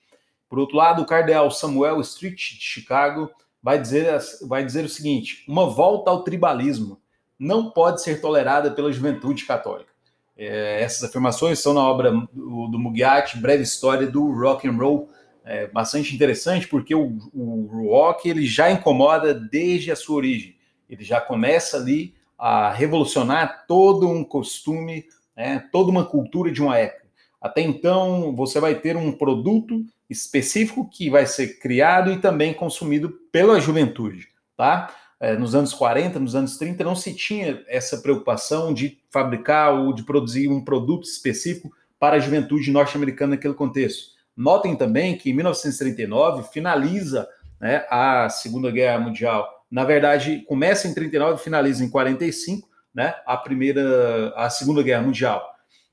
Por 0.49 0.59
outro 0.59 0.77
lado, 0.77 1.03
o 1.03 1.07
cardeal 1.07 1.51
Samuel 1.51 2.01
Street 2.01 2.37
de 2.37 2.62
Chicago 2.62 3.31
vai 3.62 3.79
dizer, 3.79 4.19
vai 4.43 4.64
dizer 4.64 4.85
o 4.85 4.88
seguinte: 4.88 5.45
uma 5.49 5.69
volta 5.69 6.11
ao 6.11 6.23
tribalismo 6.23 7.01
não 7.38 7.71
pode 7.71 8.03
ser 8.03 8.21
tolerada 8.21 8.71
pela 8.71 8.93
juventude 8.93 9.45
católica. 9.45 9.93
É, 10.37 10.83
essas 10.83 11.05
afirmações 11.05 11.59
são 11.59 11.75
na 11.75 11.83
obra 11.83 12.11
do, 12.11 12.69
do 12.69 12.79
Mugiati, 12.79 13.38
Breve 13.38 13.62
História 13.62 14.07
do 14.07 14.33
Rock 14.33 14.67
and 14.67 14.77
Roll, 14.77 15.09
é 15.45 15.67
bastante 15.67 16.14
interessante 16.14 16.67
porque 16.67 16.95
o, 16.95 17.19
o 17.35 17.88
rock 17.90 18.29
ele 18.29 18.47
já 18.47 18.71
incomoda 18.71 19.35
desde 19.35 19.93
a 19.93 19.97
sua 19.97 20.17
origem. 20.17 20.54
Ele 20.88 21.05
já 21.05 21.20
começa 21.20 21.77
ali 21.77 22.14
a 22.38 22.70
revolucionar 22.70 23.64
todo 23.66 24.09
um 24.09 24.25
costume, 24.25 25.07
né, 25.37 25.66
toda 25.73 25.90
uma 25.90 26.05
cultura 26.05 26.51
de 26.51 26.62
uma 26.62 26.77
época. 26.77 27.05
Até 27.40 27.61
então, 27.61 28.35
você 28.35 28.59
vai 28.59 28.75
ter 28.75 28.97
um 28.97 29.12
produto 29.12 29.85
específico 30.09 30.88
que 30.88 31.11
vai 31.11 31.27
ser 31.27 31.59
criado 31.59 32.11
e 32.11 32.18
também 32.18 32.55
consumido 32.55 33.11
pela 33.31 33.61
juventude, 33.61 34.29
tá? 34.57 34.94
É, 35.20 35.37
nos 35.37 35.55
anos 35.55 35.73
40, 35.73 36.18
nos 36.18 36.35
anos 36.35 36.57
30, 36.59 36.85
não 36.85 36.94
se 36.94 37.14
tinha 37.14 37.62
essa 37.68 37.99
preocupação 37.99 38.75
de 38.75 38.99
fabricar 39.11 39.73
ou 39.75 39.92
de 39.92 40.03
produzir 40.03 40.49
um 40.49 40.62
produto 40.62 41.05
específico 41.05 41.70
para 41.99 42.16
a 42.16 42.18
juventude 42.18 42.70
norte-americana 42.70 43.37
naquele 43.37 43.55
contexto. 43.55 44.12
Notem 44.37 44.77
também 44.77 45.16
que 45.16 45.31
em 45.31 45.35
1939 45.35 46.49
finaliza 46.53 47.29
né, 47.61 47.87
a 47.88 48.29
Segunda 48.29 48.70
Guerra 48.70 49.01
Mundial. 49.01 49.63
Na 49.74 49.82
verdade, 49.82 50.44
começa 50.46 50.87
em 50.87 50.94
39 50.94 51.40
e 51.40 51.42
finaliza 51.42 51.84
em 51.84 51.90
45, 51.90 52.68
né, 52.94 53.12
a 53.26 53.37
primeira, 53.37 54.32
a 54.37 54.48
Segunda 54.48 54.84
Guerra 54.84 55.02
Mundial. 55.02 55.44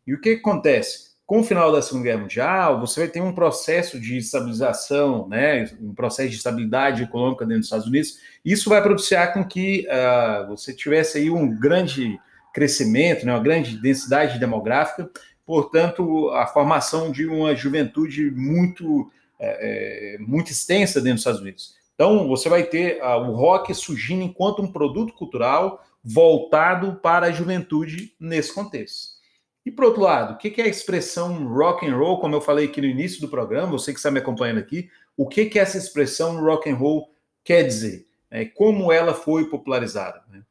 E 0.05 0.13
o 0.13 0.21
que 0.21 0.33
acontece? 0.33 1.13
Com 1.25 1.39
o 1.39 1.43
final 1.43 1.71
da 1.71 1.81
Segunda 1.81 2.03
Guerra 2.03 2.19
Mundial, 2.19 2.79
você 2.79 2.99
vai 2.99 3.09
ter 3.09 3.21
um 3.21 3.33
processo 3.33 3.99
de 3.99 4.17
estabilização, 4.17 5.27
né, 5.27 5.67
um 5.81 5.95
processo 5.95 6.29
de 6.29 6.35
estabilidade 6.35 7.01
econômica 7.01 7.43
dentro 7.43 7.61
dos 7.61 7.65
Estados 7.65 7.87
Unidos. 7.87 8.19
Isso 8.45 8.69
vai 8.69 8.83
propiciar 8.83 9.33
com 9.33 9.43
que 9.43 9.87
uh, 9.87 10.47
você 10.47 10.75
tivesse 10.75 11.17
aí 11.17 11.31
um 11.31 11.49
grande 11.49 12.19
crescimento, 12.53 13.25
né, 13.25 13.33
uma 13.33 13.41
grande 13.41 13.81
densidade 13.81 14.37
demográfica, 14.37 15.09
portanto, 15.43 16.29
a 16.29 16.45
formação 16.45 17.11
de 17.11 17.25
uma 17.25 17.55
juventude 17.55 18.29
muito, 18.29 19.11
é, 19.39 20.17
muito 20.19 20.51
extensa 20.51 21.01
dentro 21.01 21.15
dos 21.15 21.21
Estados 21.21 21.41
Unidos. 21.41 21.80
Então, 22.01 22.27
você 22.27 22.49
vai 22.49 22.63
ter 22.63 22.99
uh, 22.99 23.29
o 23.29 23.35
rock 23.35 23.71
surgindo 23.75 24.23
enquanto 24.23 24.59
um 24.59 24.71
produto 24.71 25.13
cultural, 25.13 25.85
voltado 26.03 26.95
para 26.95 27.27
a 27.27 27.31
juventude 27.31 28.15
nesse 28.19 28.51
contexto. 28.51 29.19
E 29.63 29.69
por 29.69 29.85
outro 29.85 30.01
lado, 30.01 30.33
o 30.33 30.37
que 30.39 30.59
é 30.59 30.63
a 30.63 30.67
expressão 30.67 31.47
rock 31.47 31.85
and 31.85 31.95
roll, 31.95 32.19
como 32.19 32.33
eu 32.33 32.41
falei 32.41 32.65
aqui 32.65 32.81
no 32.81 32.87
início 32.87 33.21
do 33.21 33.27
programa, 33.27 33.73
você 33.73 33.93
que 33.93 33.99
está 33.99 34.09
me 34.09 34.17
acompanhando 34.17 34.57
aqui, 34.57 34.89
o 35.15 35.27
que 35.27 35.45
que 35.45 35.59
essa 35.59 35.77
expressão 35.77 36.43
rock 36.43 36.71
and 36.71 36.75
roll 36.75 37.13
quer 37.43 37.61
dizer? 37.61 38.07
É, 38.31 38.45
como 38.45 38.91
ela 38.91 39.13
foi 39.13 39.47
popularizada? 39.47 40.23
Né? 40.27 40.41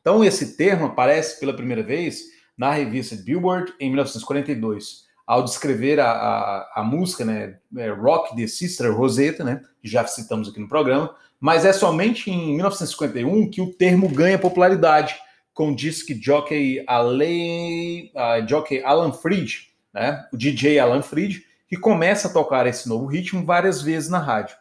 Então 0.00 0.24
esse 0.24 0.56
termo 0.56 0.86
aparece 0.86 1.38
pela 1.38 1.52
primeira 1.52 1.82
vez 1.82 2.22
na 2.56 2.70
revista 2.70 3.14
Billboard 3.16 3.74
em 3.78 3.90
1942, 3.90 5.09
ao 5.30 5.44
descrever 5.44 6.00
a, 6.00 6.10
a, 6.10 6.72
a 6.80 6.82
música, 6.82 7.24
né, 7.24 7.56
é, 7.76 7.88
Rock 7.90 8.34
the 8.34 8.48
Sister 8.48 8.92
Rosetta, 8.92 9.44
né, 9.44 9.62
que 9.80 9.88
já 9.88 10.04
citamos 10.04 10.48
aqui 10.48 10.58
no 10.58 10.68
programa, 10.68 11.14
mas 11.38 11.64
é 11.64 11.72
somente 11.72 12.32
em 12.32 12.56
1951 12.56 13.48
que 13.48 13.60
o 13.62 13.72
termo 13.72 14.08
ganha 14.08 14.40
popularidade 14.40 15.14
com 15.54 15.70
o 15.70 15.76
disc 15.76 16.08
jockey, 16.20 16.82
Ale, 16.84 18.10
uh, 18.12 18.48
jockey 18.48 18.82
Alan 18.82 19.12
Freed, 19.12 19.68
né, 19.94 20.26
o 20.32 20.36
DJ 20.36 20.80
Alan 20.80 21.00
Freed, 21.00 21.44
que 21.68 21.76
começa 21.76 22.26
a 22.26 22.32
tocar 22.32 22.66
esse 22.66 22.88
novo 22.88 23.06
ritmo 23.06 23.46
várias 23.46 23.80
vezes 23.80 24.10
na 24.10 24.18
rádio. 24.18 24.56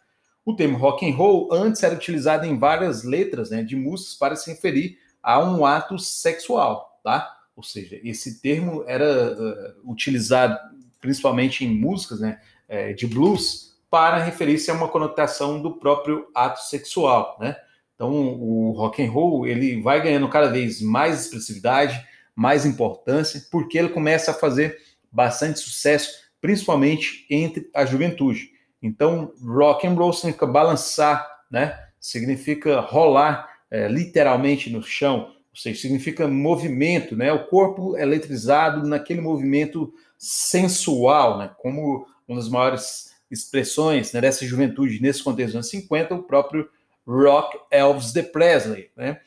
O 0.45 0.55
termo 0.55 0.77
rock 0.77 1.10
and 1.10 1.15
roll 1.15 1.51
antes 1.51 1.82
era 1.82 1.95
utilizado 1.95 2.45
em 2.45 2.60
várias 2.60 3.03
letras 3.03 3.49
né, 3.49 3.63
de 3.63 3.75
músicas 3.75 4.13
para 4.13 4.36
se 4.36 4.51
referir 4.51 4.99
a 5.23 5.43
um 5.43 5.65
ato 5.65 5.97
sexual, 5.97 6.99
tá? 7.03 7.38
Ou 7.60 7.63
seja, 7.63 8.00
esse 8.06 8.41
termo 8.41 8.86
era 8.88 9.34
uh, 9.34 9.91
utilizado 9.91 10.58
principalmente 11.02 11.65
em 11.65 11.67
músicas 11.67 12.22
né, 12.22 12.39
uh, 12.69 12.95
de 12.95 13.06
blues 13.06 13.78
para 13.89 14.24
referir-se 14.24 14.72
a 14.72 14.74
uma 14.74 14.88
conotação 14.88 15.62
do 15.62 15.74
próprio 15.74 16.30
ato 16.34 16.62
sexual, 16.62 17.38
né? 17.38 17.58
Então, 17.93 18.13
o 18.13 18.72
rock 18.72 19.04
and 19.04 19.12
roll 19.12 19.45
ele 19.45 19.82
vai 19.82 20.02
ganhando 20.02 20.30
cada 20.30 20.48
vez 20.48 20.82
mais 20.82 21.24
expressividade, 21.26 22.02
mais 22.34 22.65
importância, 22.65 23.45
porque 23.52 23.78
ele 23.78 23.89
começa 23.89 24.32
a 24.32 24.34
fazer 24.34 24.78
bastante 25.12 25.60
sucesso, 25.60 26.13
principalmente 26.39 27.26
entre 27.30 27.69
a 27.76 27.86
juventude. 27.86 28.52
Então, 28.82 29.34
rock 29.45 29.86
and 29.86 29.95
roll 29.95 30.13
significa 30.13 30.48
balançar, 30.48 31.28
né? 31.52 31.78
Significa 32.00 32.80
rolar 32.80 33.50
é, 33.69 33.89
literalmente 33.89 34.69
no 34.69 34.82
chão, 34.82 35.34
ou 35.51 35.59
seja, 35.59 35.81
significa 35.81 36.27
movimento, 36.27 37.15
né? 37.15 37.31
O 37.31 37.47
corpo 37.47 37.97
eletrizado 37.97 38.88
naquele 38.88 39.21
movimento 39.21 39.93
sensual, 40.17 41.38
né? 41.38 41.51
Como 41.57 42.05
uma 42.27 42.39
das 42.39 42.49
maiores 42.49 43.09
expressões 43.29 44.12
né, 44.12 44.21
dessa 44.21 44.45
juventude 44.45 45.01
nesse 45.01 45.23
contexto 45.23 45.49
dos 45.49 45.55
anos 45.55 45.69
50, 45.69 46.15
o 46.15 46.23
próprio 46.23 46.67
rock 47.05 47.57
Elvis 47.71 48.12
de 48.12 48.23
Presley, 48.23 48.89
né? 48.95 49.19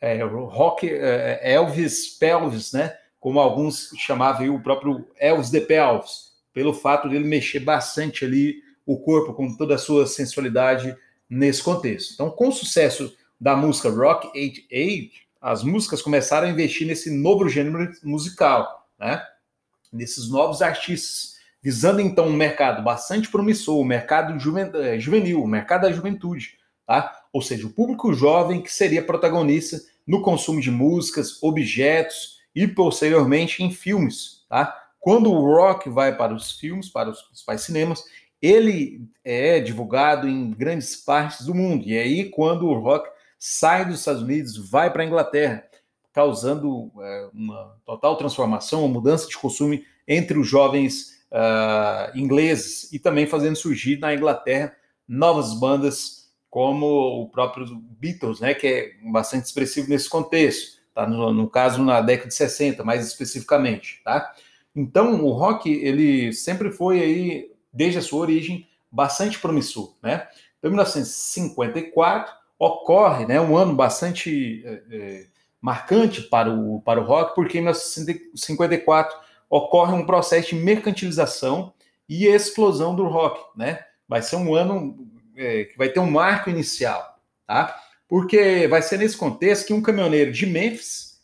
É, 0.00 0.22
rock 0.22 0.88
é, 0.88 1.40
Elvis 1.42 2.18
Pelvis, 2.18 2.72
né? 2.72 2.94
Como 3.18 3.38
alguns 3.38 3.90
chamavam 3.98 4.54
o 4.54 4.62
próprio 4.62 5.06
Elvis 5.18 5.50
de 5.50 5.60
Pelvis, 5.60 6.30
pelo 6.54 6.72
fato 6.72 7.08
dele 7.08 7.24
mexer 7.24 7.60
bastante 7.60 8.24
ali 8.24 8.62
o 8.86 8.98
corpo 8.98 9.34
com 9.34 9.56
toda 9.56 9.74
a 9.74 9.78
sua 9.78 10.06
sensualidade 10.06 10.96
nesse 11.28 11.62
contexto. 11.62 12.14
Então, 12.14 12.30
com 12.30 12.48
o 12.48 12.52
sucesso 12.52 13.14
da 13.40 13.54
música 13.54 13.88
Rock 13.88 14.26
88, 14.28 15.29
as 15.40 15.62
músicas 15.62 16.02
começaram 16.02 16.46
a 16.46 16.50
investir 16.50 16.86
nesse 16.86 17.10
novo 17.10 17.48
gênero 17.48 17.90
musical, 18.02 18.88
né? 18.98 19.22
Nesses 19.92 20.28
novos 20.30 20.62
artistas, 20.62 21.36
visando 21.62 22.00
então 22.00 22.26
um 22.26 22.32
mercado 22.32 22.82
bastante 22.82 23.28
promissor, 23.28 23.78
o 23.78 23.84
mercado 23.84 24.34
eh, 24.78 24.98
juvenil, 24.98 25.42
o 25.42 25.48
mercado 25.48 25.82
da 25.82 25.92
juventude, 25.92 26.58
tá? 26.86 27.20
ou 27.32 27.42
seja, 27.42 27.66
o 27.66 27.72
público 27.72 28.12
jovem 28.12 28.62
que 28.62 28.72
seria 28.72 29.04
protagonista 29.04 29.80
no 30.06 30.22
consumo 30.22 30.60
de 30.60 30.70
músicas, 30.70 31.42
objetos 31.42 32.38
e 32.54 32.66
posteriormente 32.66 33.62
em 33.62 33.70
filmes. 33.70 34.44
Tá? 34.48 34.76
Quando 34.98 35.32
o 35.32 35.40
rock 35.40 35.88
vai 35.88 36.16
para 36.16 36.34
os 36.34 36.52
filmes, 36.52 36.88
para 36.88 37.10
os 37.10 37.22
principais 37.22 37.62
cinemas, 37.62 38.04
ele 38.40 39.08
é 39.24 39.60
divulgado 39.60 40.28
em 40.28 40.50
grandes 40.50 40.96
partes 40.96 41.44
do 41.44 41.54
mundo. 41.54 41.86
E 41.86 41.96
é 41.96 42.02
aí, 42.02 42.30
quando 42.30 42.66
o 42.66 42.78
rock 42.78 43.08
sai 43.40 43.86
dos 43.86 44.00
Estados 44.00 44.22
Unidos, 44.22 44.70
vai 44.70 44.92
para 44.92 45.02
a 45.02 45.06
Inglaterra, 45.06 45.64
causando 46.12 46.92
é, 47.00 47.28
uma 47.32 47.74
total 47.86 48.16
transformação, 48.16 48.84
uma 48.84 48.92
mudança 48.92 49.26
de 49.26 49.38
costume 49.38 49.86
entre 50.06 50.38
os 50.38 50.46
jovens 50.46 51.24
uh, 51.32 52.16
ingleses 52.18 52.92
e 52.92 52.98
também 52.98 53.26
fazendo 53.26 53.56
surgir 53.56 53.98
na 53.98 54.12
Inglaterra 54.12 54.76
novas 55.08 55.54
bandas 55.54 56.30
como 56.50 57.22
o 57.22 57.28
próprio 57.28 57.64
Beatles, 57.98 58.40
né, 58.40 58.52
que 58.52 58.66
é 58.66 58.92
bastante 59.10 59.46
expressivo 59.46 59.88
nesse 59.88 60.08
contexto, 60.08 60.80
tá? 60.92 61.06
No, 61.06 61.32
no, 61.32 61.48
caso, 61.48 61.82
na 61.82 62.00
década 62.00 62.28
de 62.28 62.34
60, 62.34 62.82
mais 62.82 63.06
especificamente, 63.06 64.00
tá? 64.04 64.34
Então, 64.74 65.24
o 65.24 65.30
rock, 65.30 65.70
ele 65.70 66.32
sempre 66.32 66.72
foi 66.72 67.00
aí, 67.00 67.52
desde 67.72 67.98
a 67.98 68.02
sua 68.02 68.20
origem, 68.20 68.68
bastante 68.90 69.38
promissor, 69.38 69.94
né? 70.02 70.26
Então, 70.58 70.70
em 70.70 70.74
1954, 70.74 72.34
ocorre, 72.60 73.24
né, 73.24 73.40
um 73.40 73.56
ano 73.56 73.74
bastante 73.74 74.62
é, 74.90 75.24
marcante 75.62 76.20
para 76.20 76.50
o, 76.50 76.82
para 76.82 77.00
o 77.00 77.04
rock, 77.04 77.34
porque 77.34 77.56
em 77.56 77.62
1954 77.62 79.18
ocorre 79.48 79.94
um 79.94 80.04
processo 80.04 80.50
de 80.50 80.56
mercantilização 80.56 81.72
e 82.06 82.26
explosão 82.26 82.94
do 82.94 83.06
rock, 83.06 83.40
né? 83.56 83.80
Vai 84.06 84.20
ser 84.20 84.36
um 84.36 84.54
ano 84.54 85.08
é, 85.34 85.64
que 85.64 85.78
vai 85.78 85.88
ter 85.88 86.00
um 86.00 86.10
marco 86.10 86.50
inicial, 86.50 87.18
tá? 87.46 87.74
Porque 88.06 88.68
vai 88.68 88.82
ser 88.82 88.98
nesse 88.98 89.16
contexto 89.16 89.66
que 89.66 89.72
um 89.72 89.80
caminhoneiro 89.80 90.30
de 90.30 90.44
Memphis, 90.44 91.18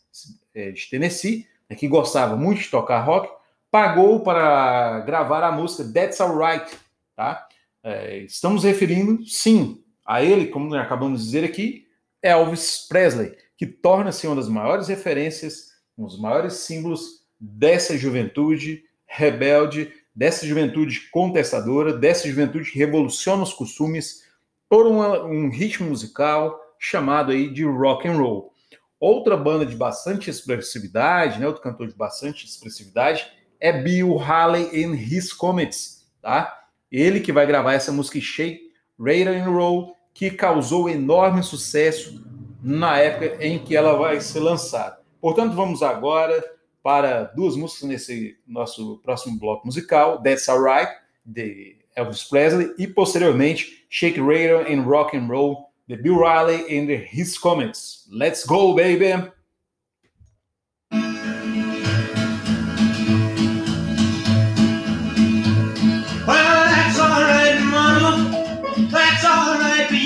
é, 0.55 0.71
de 0.71 0.89
Tennessee, 0.89 1.47
né, 1.69 1.75
que 1.75 1.87
gostava 1.87 2.35
muito 2.35 2.61
de 2.61 2.69
tocar 2.69 3.01
rock, 3.01 3.29
pagou 3.69 4.21
para 4.21 5.01
gravar 5.01 5.43
a 5.43 5.51
música 5.51 5.83
That's 5.93 6.19
Alright, 6.19 6.75
tá? 7.15 7.47
É, 7.83 8.17
estamos 8.19 8.63
referindo, 8.63 9.23
sim, 9.27 9.83
a 10.07 10.23
ele, 10.23 10.47
como 10.47 10.73
acabamos 10.75 11.19
de 11.19 11.25
dizer 11.25 11.43
aqui, 11.43 11.85
Elvis 12.21 12.87
Presley, 12.87 13.35
que 13.57 13.65
torna-se 13.65 14.25
uma 14.25 14.35
das 14.35 14.47
maiores 14.47 14.87
referências, 14.87 15.73
um 15.97 16.05
dos 16.05 16.19
maiores 16.19 16.53
símbolos 16.53 17.25
dessa 17.39 17.97
juventude 17.97 18.83
rebelde 19.05 19.91
dessa 20.17 20.47
juventude 20.47 21.11
contestadora, 21.11 21.93
dessa 21.93 22.27
juventude 22.27 22.71
que 22.71 22.79
revoluciona 22.79 23.43
os 23.43 23.53
costumes 23.53 24.23
por 24.67 24.87
uma, 24.87 25.23
um 25.23 25.47
ritmo 25.47 25.89
musical 25.89 26.59
chamado 26.79 27.31
aí 27.31 27.53
de 27.53 27.63
rock 27.63 28.07
and 28.07 28.17
roll. 28.17 28.51
Outra 28.99 29.37
banda 29.37 29.63
de 29.63 29.75
bastante 29.75 30.27
expressividade, 30.27 31.39
né, 31.39 31.45
outro 31.45 31.61
cantor 31.61 31.87
de 31.87 31.95
bastante 31.95 32.47
expressividade 32.47 33.31
é 33.59 33.71
Bill 33.71 34.17
Haley 34.17 34.83
and 34.83 34.95
His 34.95 35.31
Comets, 35.31 36.09
tá? 36.19 36.65
Ele 36.91 37.19
que 37.19 37.31
vai 37.31 37.45
gravar 37.45 37.73
essa 37.73 37.91
música 37.91 38.19
Shake, 38.19 38.71
Radar 38.99 39.35
and 39.35 39.51
Roll, 39.51 39.95
que 40.17 40.31
causou 40.31 40.89
enorme 40.89 41.43
sucesso 41.43 42.25
na 42.63 42.97
época 42.97 43.37
em 43.39 43.59
que 43.59 43.75
ela 43.75 43.93
vai 43.93 44.19
ser 44.19 44.39
lançada. 44.39 44.97
Portanto, 45.21 45.55
vamos 45.55 45.83
agora 45.83 46.43
para 46.81 47.25
duas 47.25 47.55
músicas 47.55 47.87
nesse 47.87 48.35
nosso 48.47 48.97
próximo 49.03 49.37
bloco 49.37 49.67
musical, 49.67 50.19
That's 50.23 50.49
Alright, 50.49 50.91
de 51.23 51.77
Elvis 51.95 52.23
Presley, 52.23 52.73
e 52.79 52.87
posteriormente 52.87 53.85
Shake 53.91 54.19
Radar 54.19 54.65
and 54.71 54.81
Rock 54.85 55.15
and 55.15 55.27
Roll, 55.27 55.69
de 55.87 55.95
Bill 55.95 56.17
Riley 56.17 56.63
and 56.63 56.91
His 57.13 57.37
Comments. 57.37 58.07
Let's 58.11 58.43
go, 58.43 58.73
baby! 58.73 59.31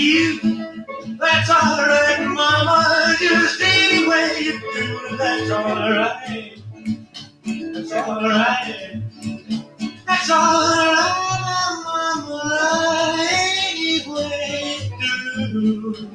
That's 0.01 1.49
alright, 1.51 2.21
mama. 2.27 3.15
Just 3.19 3.61
any 3.61 4.07
way 4.07 4.37
you 4.39 4.59
do 4.59 4.99
it, 5.05 5.17
that's 5.19 5.51
alright. 5.51 6.59
That's 7.45 7.93
alright. 7.93 9.01
That's 10.07 10.31
alright, 10.31 11.83
mama. 11.85 13.15
Anyway, 13.29 14.89
you 14.99 15.47
do. 15.51 16.07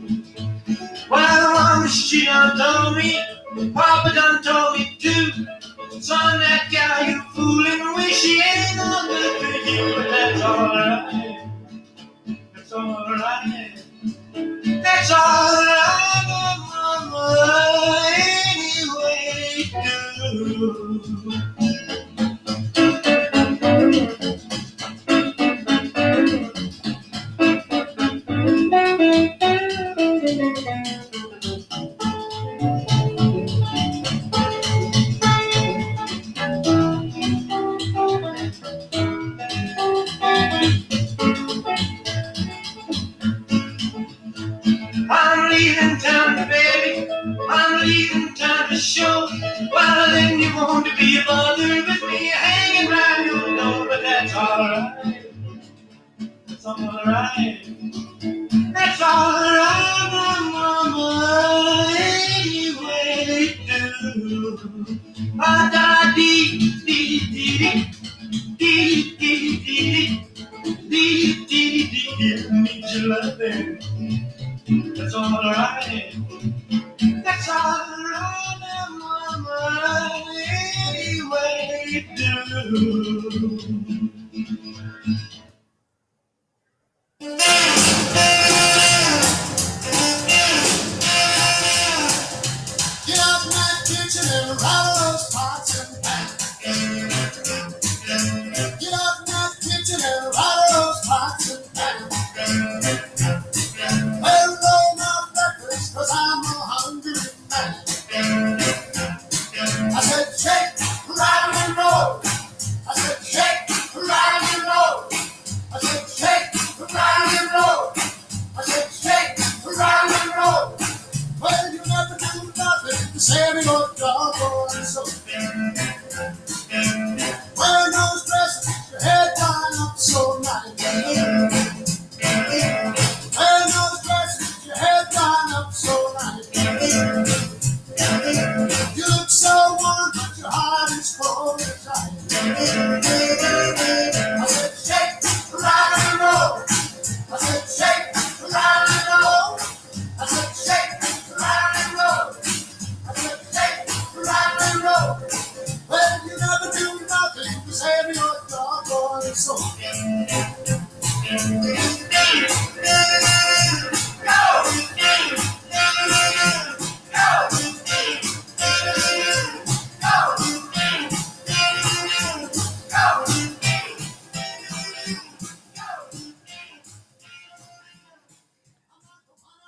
Well, 1.09 1.55
mama, 1.55 1.88
she 1.88 2.25
done 2.25 2.59
told 2.59 2.96
me, 2.96 3.22
Papa 3.72 4.14
done 4.16 4.42
told 4.42 4.81
me 4.81 4.96
too. 4.99 5.31
Son, 6.01 6.40
that 6.40 6.68
gal 6.72 7.05
you 7.09 7.22
fooling 7.35 7.94
with, 7.94 8.11
she 8.11 8.42
ain't 8.42 8.77
no 8.79 9.03
good 9.07 9.42
for 9.42 9.70
you, 9.70 9.94
but 9.94 10.11
that's 10.11 10.42
alright. 10.42 11.26
That's 15.09 15.76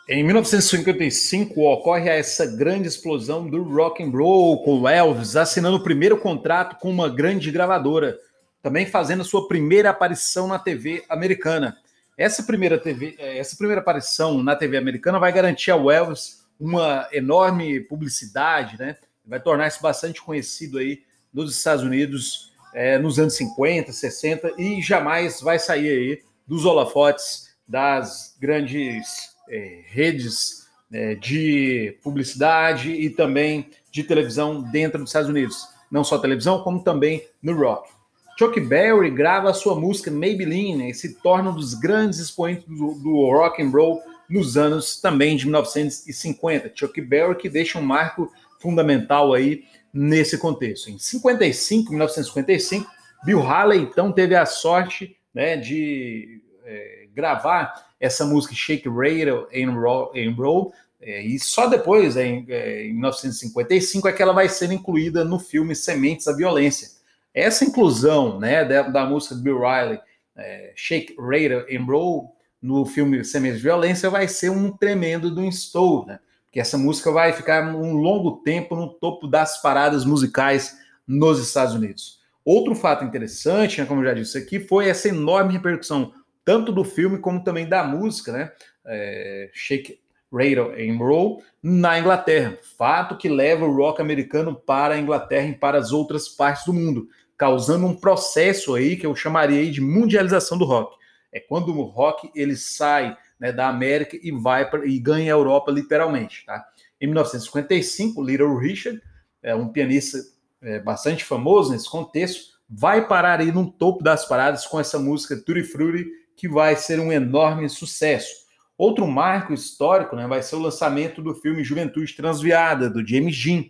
Em 0.08 0.24
1955 0.24 1.60
ocorre 1.60 2.08
essa 2.08 2.46
grande 2.46 2.88
explosão 2.88 3.46
do 3.46 3.62
rock 3.62 4.02
and 4.02 4.10
roll 4.10 4.62
com 4.62 4.88
Elvis 4.88 5.36
assinando 5.36 5.76
o 5.76 5.82
primeiro 5.82 6.16
contrato 6.18 6.76
com 6.80 6.90
uma 6.90 7.10
grande 7.10 7.50
gravadora, 7.50 8.18
também 8.62 8.86
fazendo 8.86 9.24
sua 9.24 9.46
primeira 9.48 9.90
aparição 9.90 10.46
na 10.46 10.58
TV 10.58 11.04
americana. 11.08 11.78
Essa 12.16 12.42
primeira 12.42 12.78
TV, 12.78 13.14
eh, 13.18 13.38
essa 13.38 13.56
primeira 13.56 13.80
aparição 13.80 14.42
na 14.42 14.56
TV 14.56 14.76
americana 14.76 15.18
vai 15.18 15.32
garantir 15.32 15.70
ao 15.70 15.90
Elvis 15.90 16.44
uma 16.58 17.08
enorme 17.12 17.80
publicidade, 17.80 18.78
né? 18.78 18.96
Vai 19.24 19.40
tornar-se 19.40 19.80
bastante 19.80 20.20
conhecido 20.20 20.78
aí 20.78 21.02
nos 21.32 21.56
Estados 21.56 21.84
Unidos 21.84 22.52
eh, 22.74 22.98
nos 22.98 23.18
anos 23.18 23.34
50, 23.36 23.92
60 23.92 24.52
e 24.58 24.82
jamais 24.82 25.40
vai 25.40 25.58
sair 25.58 25.88
aí 25.88 26.22
dos 26.46 26.64
holofotes 26.64 27.48
das 27.66 28.36
grandes 28.40 29.30
eh, 29.48 29.84
redes 29.86 30.66
eh, 30.92 31.14
de 31.14 31.98
publicidade 32.02 32.90
e 32.90 33.10
também 33.10 33.70
de 33.90 34.02
televisão 34.02 34.62
dentro 34.62 34.98
dos 34.98 35.10
Estados 35.10 35.28
Unidos. 35.28 35.68
Não 35.90 36.04
só 36.04 36.18
televisão, 36.18 36.62
como 36.62 36.82
também 36.82 37.26
no 37.42 37.54
rock. 37.56 37.90
Chuck 38.38 38.60
Berry 38.60 39.10
grava 39.10 39.50
a 39.50 39.54
sua 39.54 39.74
música 39.74 40.12
Maybelline 40.12 40.88
e 40.88 40.94
se 40.94 41.14
torna 41.14 41.50
um 41.50 41.54
dos 41.54 41.74
grandes 41.74 42.20
expoentes 42.20 42.64
do, 42.68 42.94
do 42.94 43.28
rock 43.32 43.60
and 43.60 43.70
roll 43.70 44.00
nos 44.30 44.56
anos 44.56 45.00
também 45.00 45.36
de 45.36 45.44
1950. 45.44 46.70
Chuck 46.72 47.00
Berry 47.00 47.34
que 47.34 47.48
deixa 47.48 47.80
um 47.80 47.82
marco 47.82 48.32
fundamental 48.60 49.34
aí 49.34 49.64
nesse 49.92 50.38
contexto. 50.38 50.88
Em 50.88 50.98
55, 51.00 51.90
1955, 51.90 52.88
Bill 53.24 53.42
Haley 53.42 53.80
então 53.80 54.12
teve 54.12 54.36
a 54.36 54.46
sorte 54.46 55.16
né, 55.34 55.56
de 55.56 56.40
é, 56.64 57.08
gravar 57.12 57.88
essa 57.98 58.24
música 58.24 58.54
Shake 58.54 58.88
Rattle 58.88 59.48
and 59.52 59.72
Roll, 59.72 60.12
and 60.14 60.34
Roll 60.36 60.72
é, 61.00 61.22
e 61.22 61.40
só 61.40 61.66
depois, 61.66 62.16
em, 62.16 62.46
é, 62.48 62.84
em 62.86 62.92
1955, 62.92 64.06
é 64.06 64.12
que 64.12 64.22
ela 64.22 64.32
vai 64.32 64.48
ser 64.48 64.70
incluída 64.70 65.24
no 65.24 65.40
filme 65.40 65.74
Sementes 65.74 66.26
da 66.26 66.32
Violência. 66.32 66.97
Essa 67.38 67.64
inclusão 67.64 68.40
né, 68.40 68.64
da, 68.64 68.82
da 68.82 69.06
música 69.06 69.36
de 69.36 69.42
Bill 69.42 69.60
Riley, 69.60 70.00
é, 70.36 70.72
Shake, 70.74 71.14
Rattle 71.16 71.66
and 71.70 71.84
Roll, 71.84 72.34
no 72.60 72.84
filme 72.84 73.24
Sementes 73.24 73.58
de 73.58 73.62
Violência, 73.62 74.10
vai 74.10 74.26
ser 74.26 74.50
um 74.50 74.72
tremendo 74.72 75.30
do 75.32 75.44
install, 75.44 76.04
né? 76.04 76.18
Porque 76.44 76.58
essa 76.58 76.76
música 76.76 77.12
vai 77.12 77.32
ficar 77.32 77.62
um 77.72 77.92
longo 77.92 78.42
tempo 78.42 78.74
no 78.74 78.88
topo 78.88 79.28
das 79.28 79.62
paradas 79.62 80.04
musicais 80.04 80.78
nos 81.06 81.38
Estados 81.38 81.74
Unidos. 81.74 82.18
Outro 82.44 82.74
fato 82.74 83.04
interessante, 83.04 83.80
né, 83.80 83.86
como 83.86 84.00
eu 84.00 84.06
já 84.06 84.14
disse 84.14 84.36
aqui, 84.36 84.58
foi 84.58 84.88
essa 84.88 85.08
enorme 85.08 85.52
repercussão, 85.52 86.12
tanto 86.44 86.72
do 86.72 86.82
filme 86.82 87.18
como 87.18 87.44
também 87.44 87.68
da 87.68 87.84
música, 87.84 88.32
né? 88.32 88.50
É, 88.84 89.48
Shake, 89.52 90.00
Rattle 90.32 90.72
and 90.72 90.98
Roll, 90.98 91.42
na 91.62 92.00
Inglaterra. 92.00 92.58
Fato 92.76 93.16
que 93.16 93.28
leva 93.28 93.64
o 93.64 93.76
rock 93.76 94.00
americano 94.00 94.56
para 94.56 94.94
a 94.94 94.98
Inglaterra 94.98 95.46
e 95.46 95.54
para 95.54 95.78
as 95.78 95.92
outras 95.92 96.28
partes 96.28 96.64
do 96.64 96.72
mundo, 96.72 97.08
causando 97.38 97.86
um 97.86 97.94
processo 97.94 98.74
aí 98.74 98.96
que 98.96 99.06
eu 99.06 99.14
chamaria 99.14 99.70
de 99.70 99.80
mundialização 99.80 100.58
do 100.58 100.64
rock. 100.64 100.96
É 101.32 101.38
quando 101.38 101.68
o 101.68 101.82
rock 101.82 102.30
ele 102.34 102.56
sai 102.56 103.16
né, 103.38 103.52
da 103.52 103.68
América 103.68 104.18
e 104.20 104.32
vai 104.32 104.68
pra, 104.68 104.84
e 104.84 104.98
ganha 104.98 105.32
a 105.32 105.36
Europa 105.36 105.70
literalmente. 105.70 106.44
Tá? 106.44 106.66
Em 107.00 107.06
1955, 107.06 108.22
Little 108.22 108.58
Richard, 108.58 109.00
é 109.40 109.54
um 109.54 109.68
pianista 109.68 110.18
é, 110.60 110.80
bastante 110.80 111.24
famoso 111.24 111.70
nesse 111.70 111.88
contexto, 111.88 112.58
vai 112.68 113.06
parar 113.06 113.40
aí 113.40 113.52
no 113.52 113.70
topo 113.70 114.02
das 114.02 114.26
paradas 114.26 114.66
com 114.66 114.80
essa 114.80 114.98
música 114.98 115.36
Tutti 115.36 115.62
Frutti, 115.62 116.06
que 116.36 116.48
vai 116.48 116.74
ser 116.74 116.98
um 116.98 117.12
enorme 117.12 117.68
sucesso. 117.68 118.48
Outro 118.76 119.06
marco 119.06 119.52
histórico 119.52 120.16
né, 120.16 120.26
vai 120.26 120.42
ser 120.42 120.56
o 120.56 120.60
lançamento 120.60 121.22
do 121.22 121.34
filme 121.34 121.62
Juventude 121.62 122.14
Transviada, 122.14 122.90
do 122.90 123.06
James 123.06 123.36
Dean, 123.36 123.64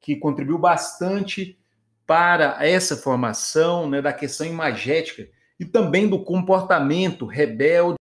que 0.00 0.16
contribuiu 0.16 0.58
bastante 0.58 1.58
para 2.06 2.56
essa 2.60 2.96
formação 2.96 3.88
né, 3.88 4.02
da 4.02 4.12
questão 4.12 4.46
imagética 4.46 5.28
e 5.58 5.64
também 5.64 6.08
do 6.08 6.22
comportamento 6.24 7.26
rebelde 7.26 7.96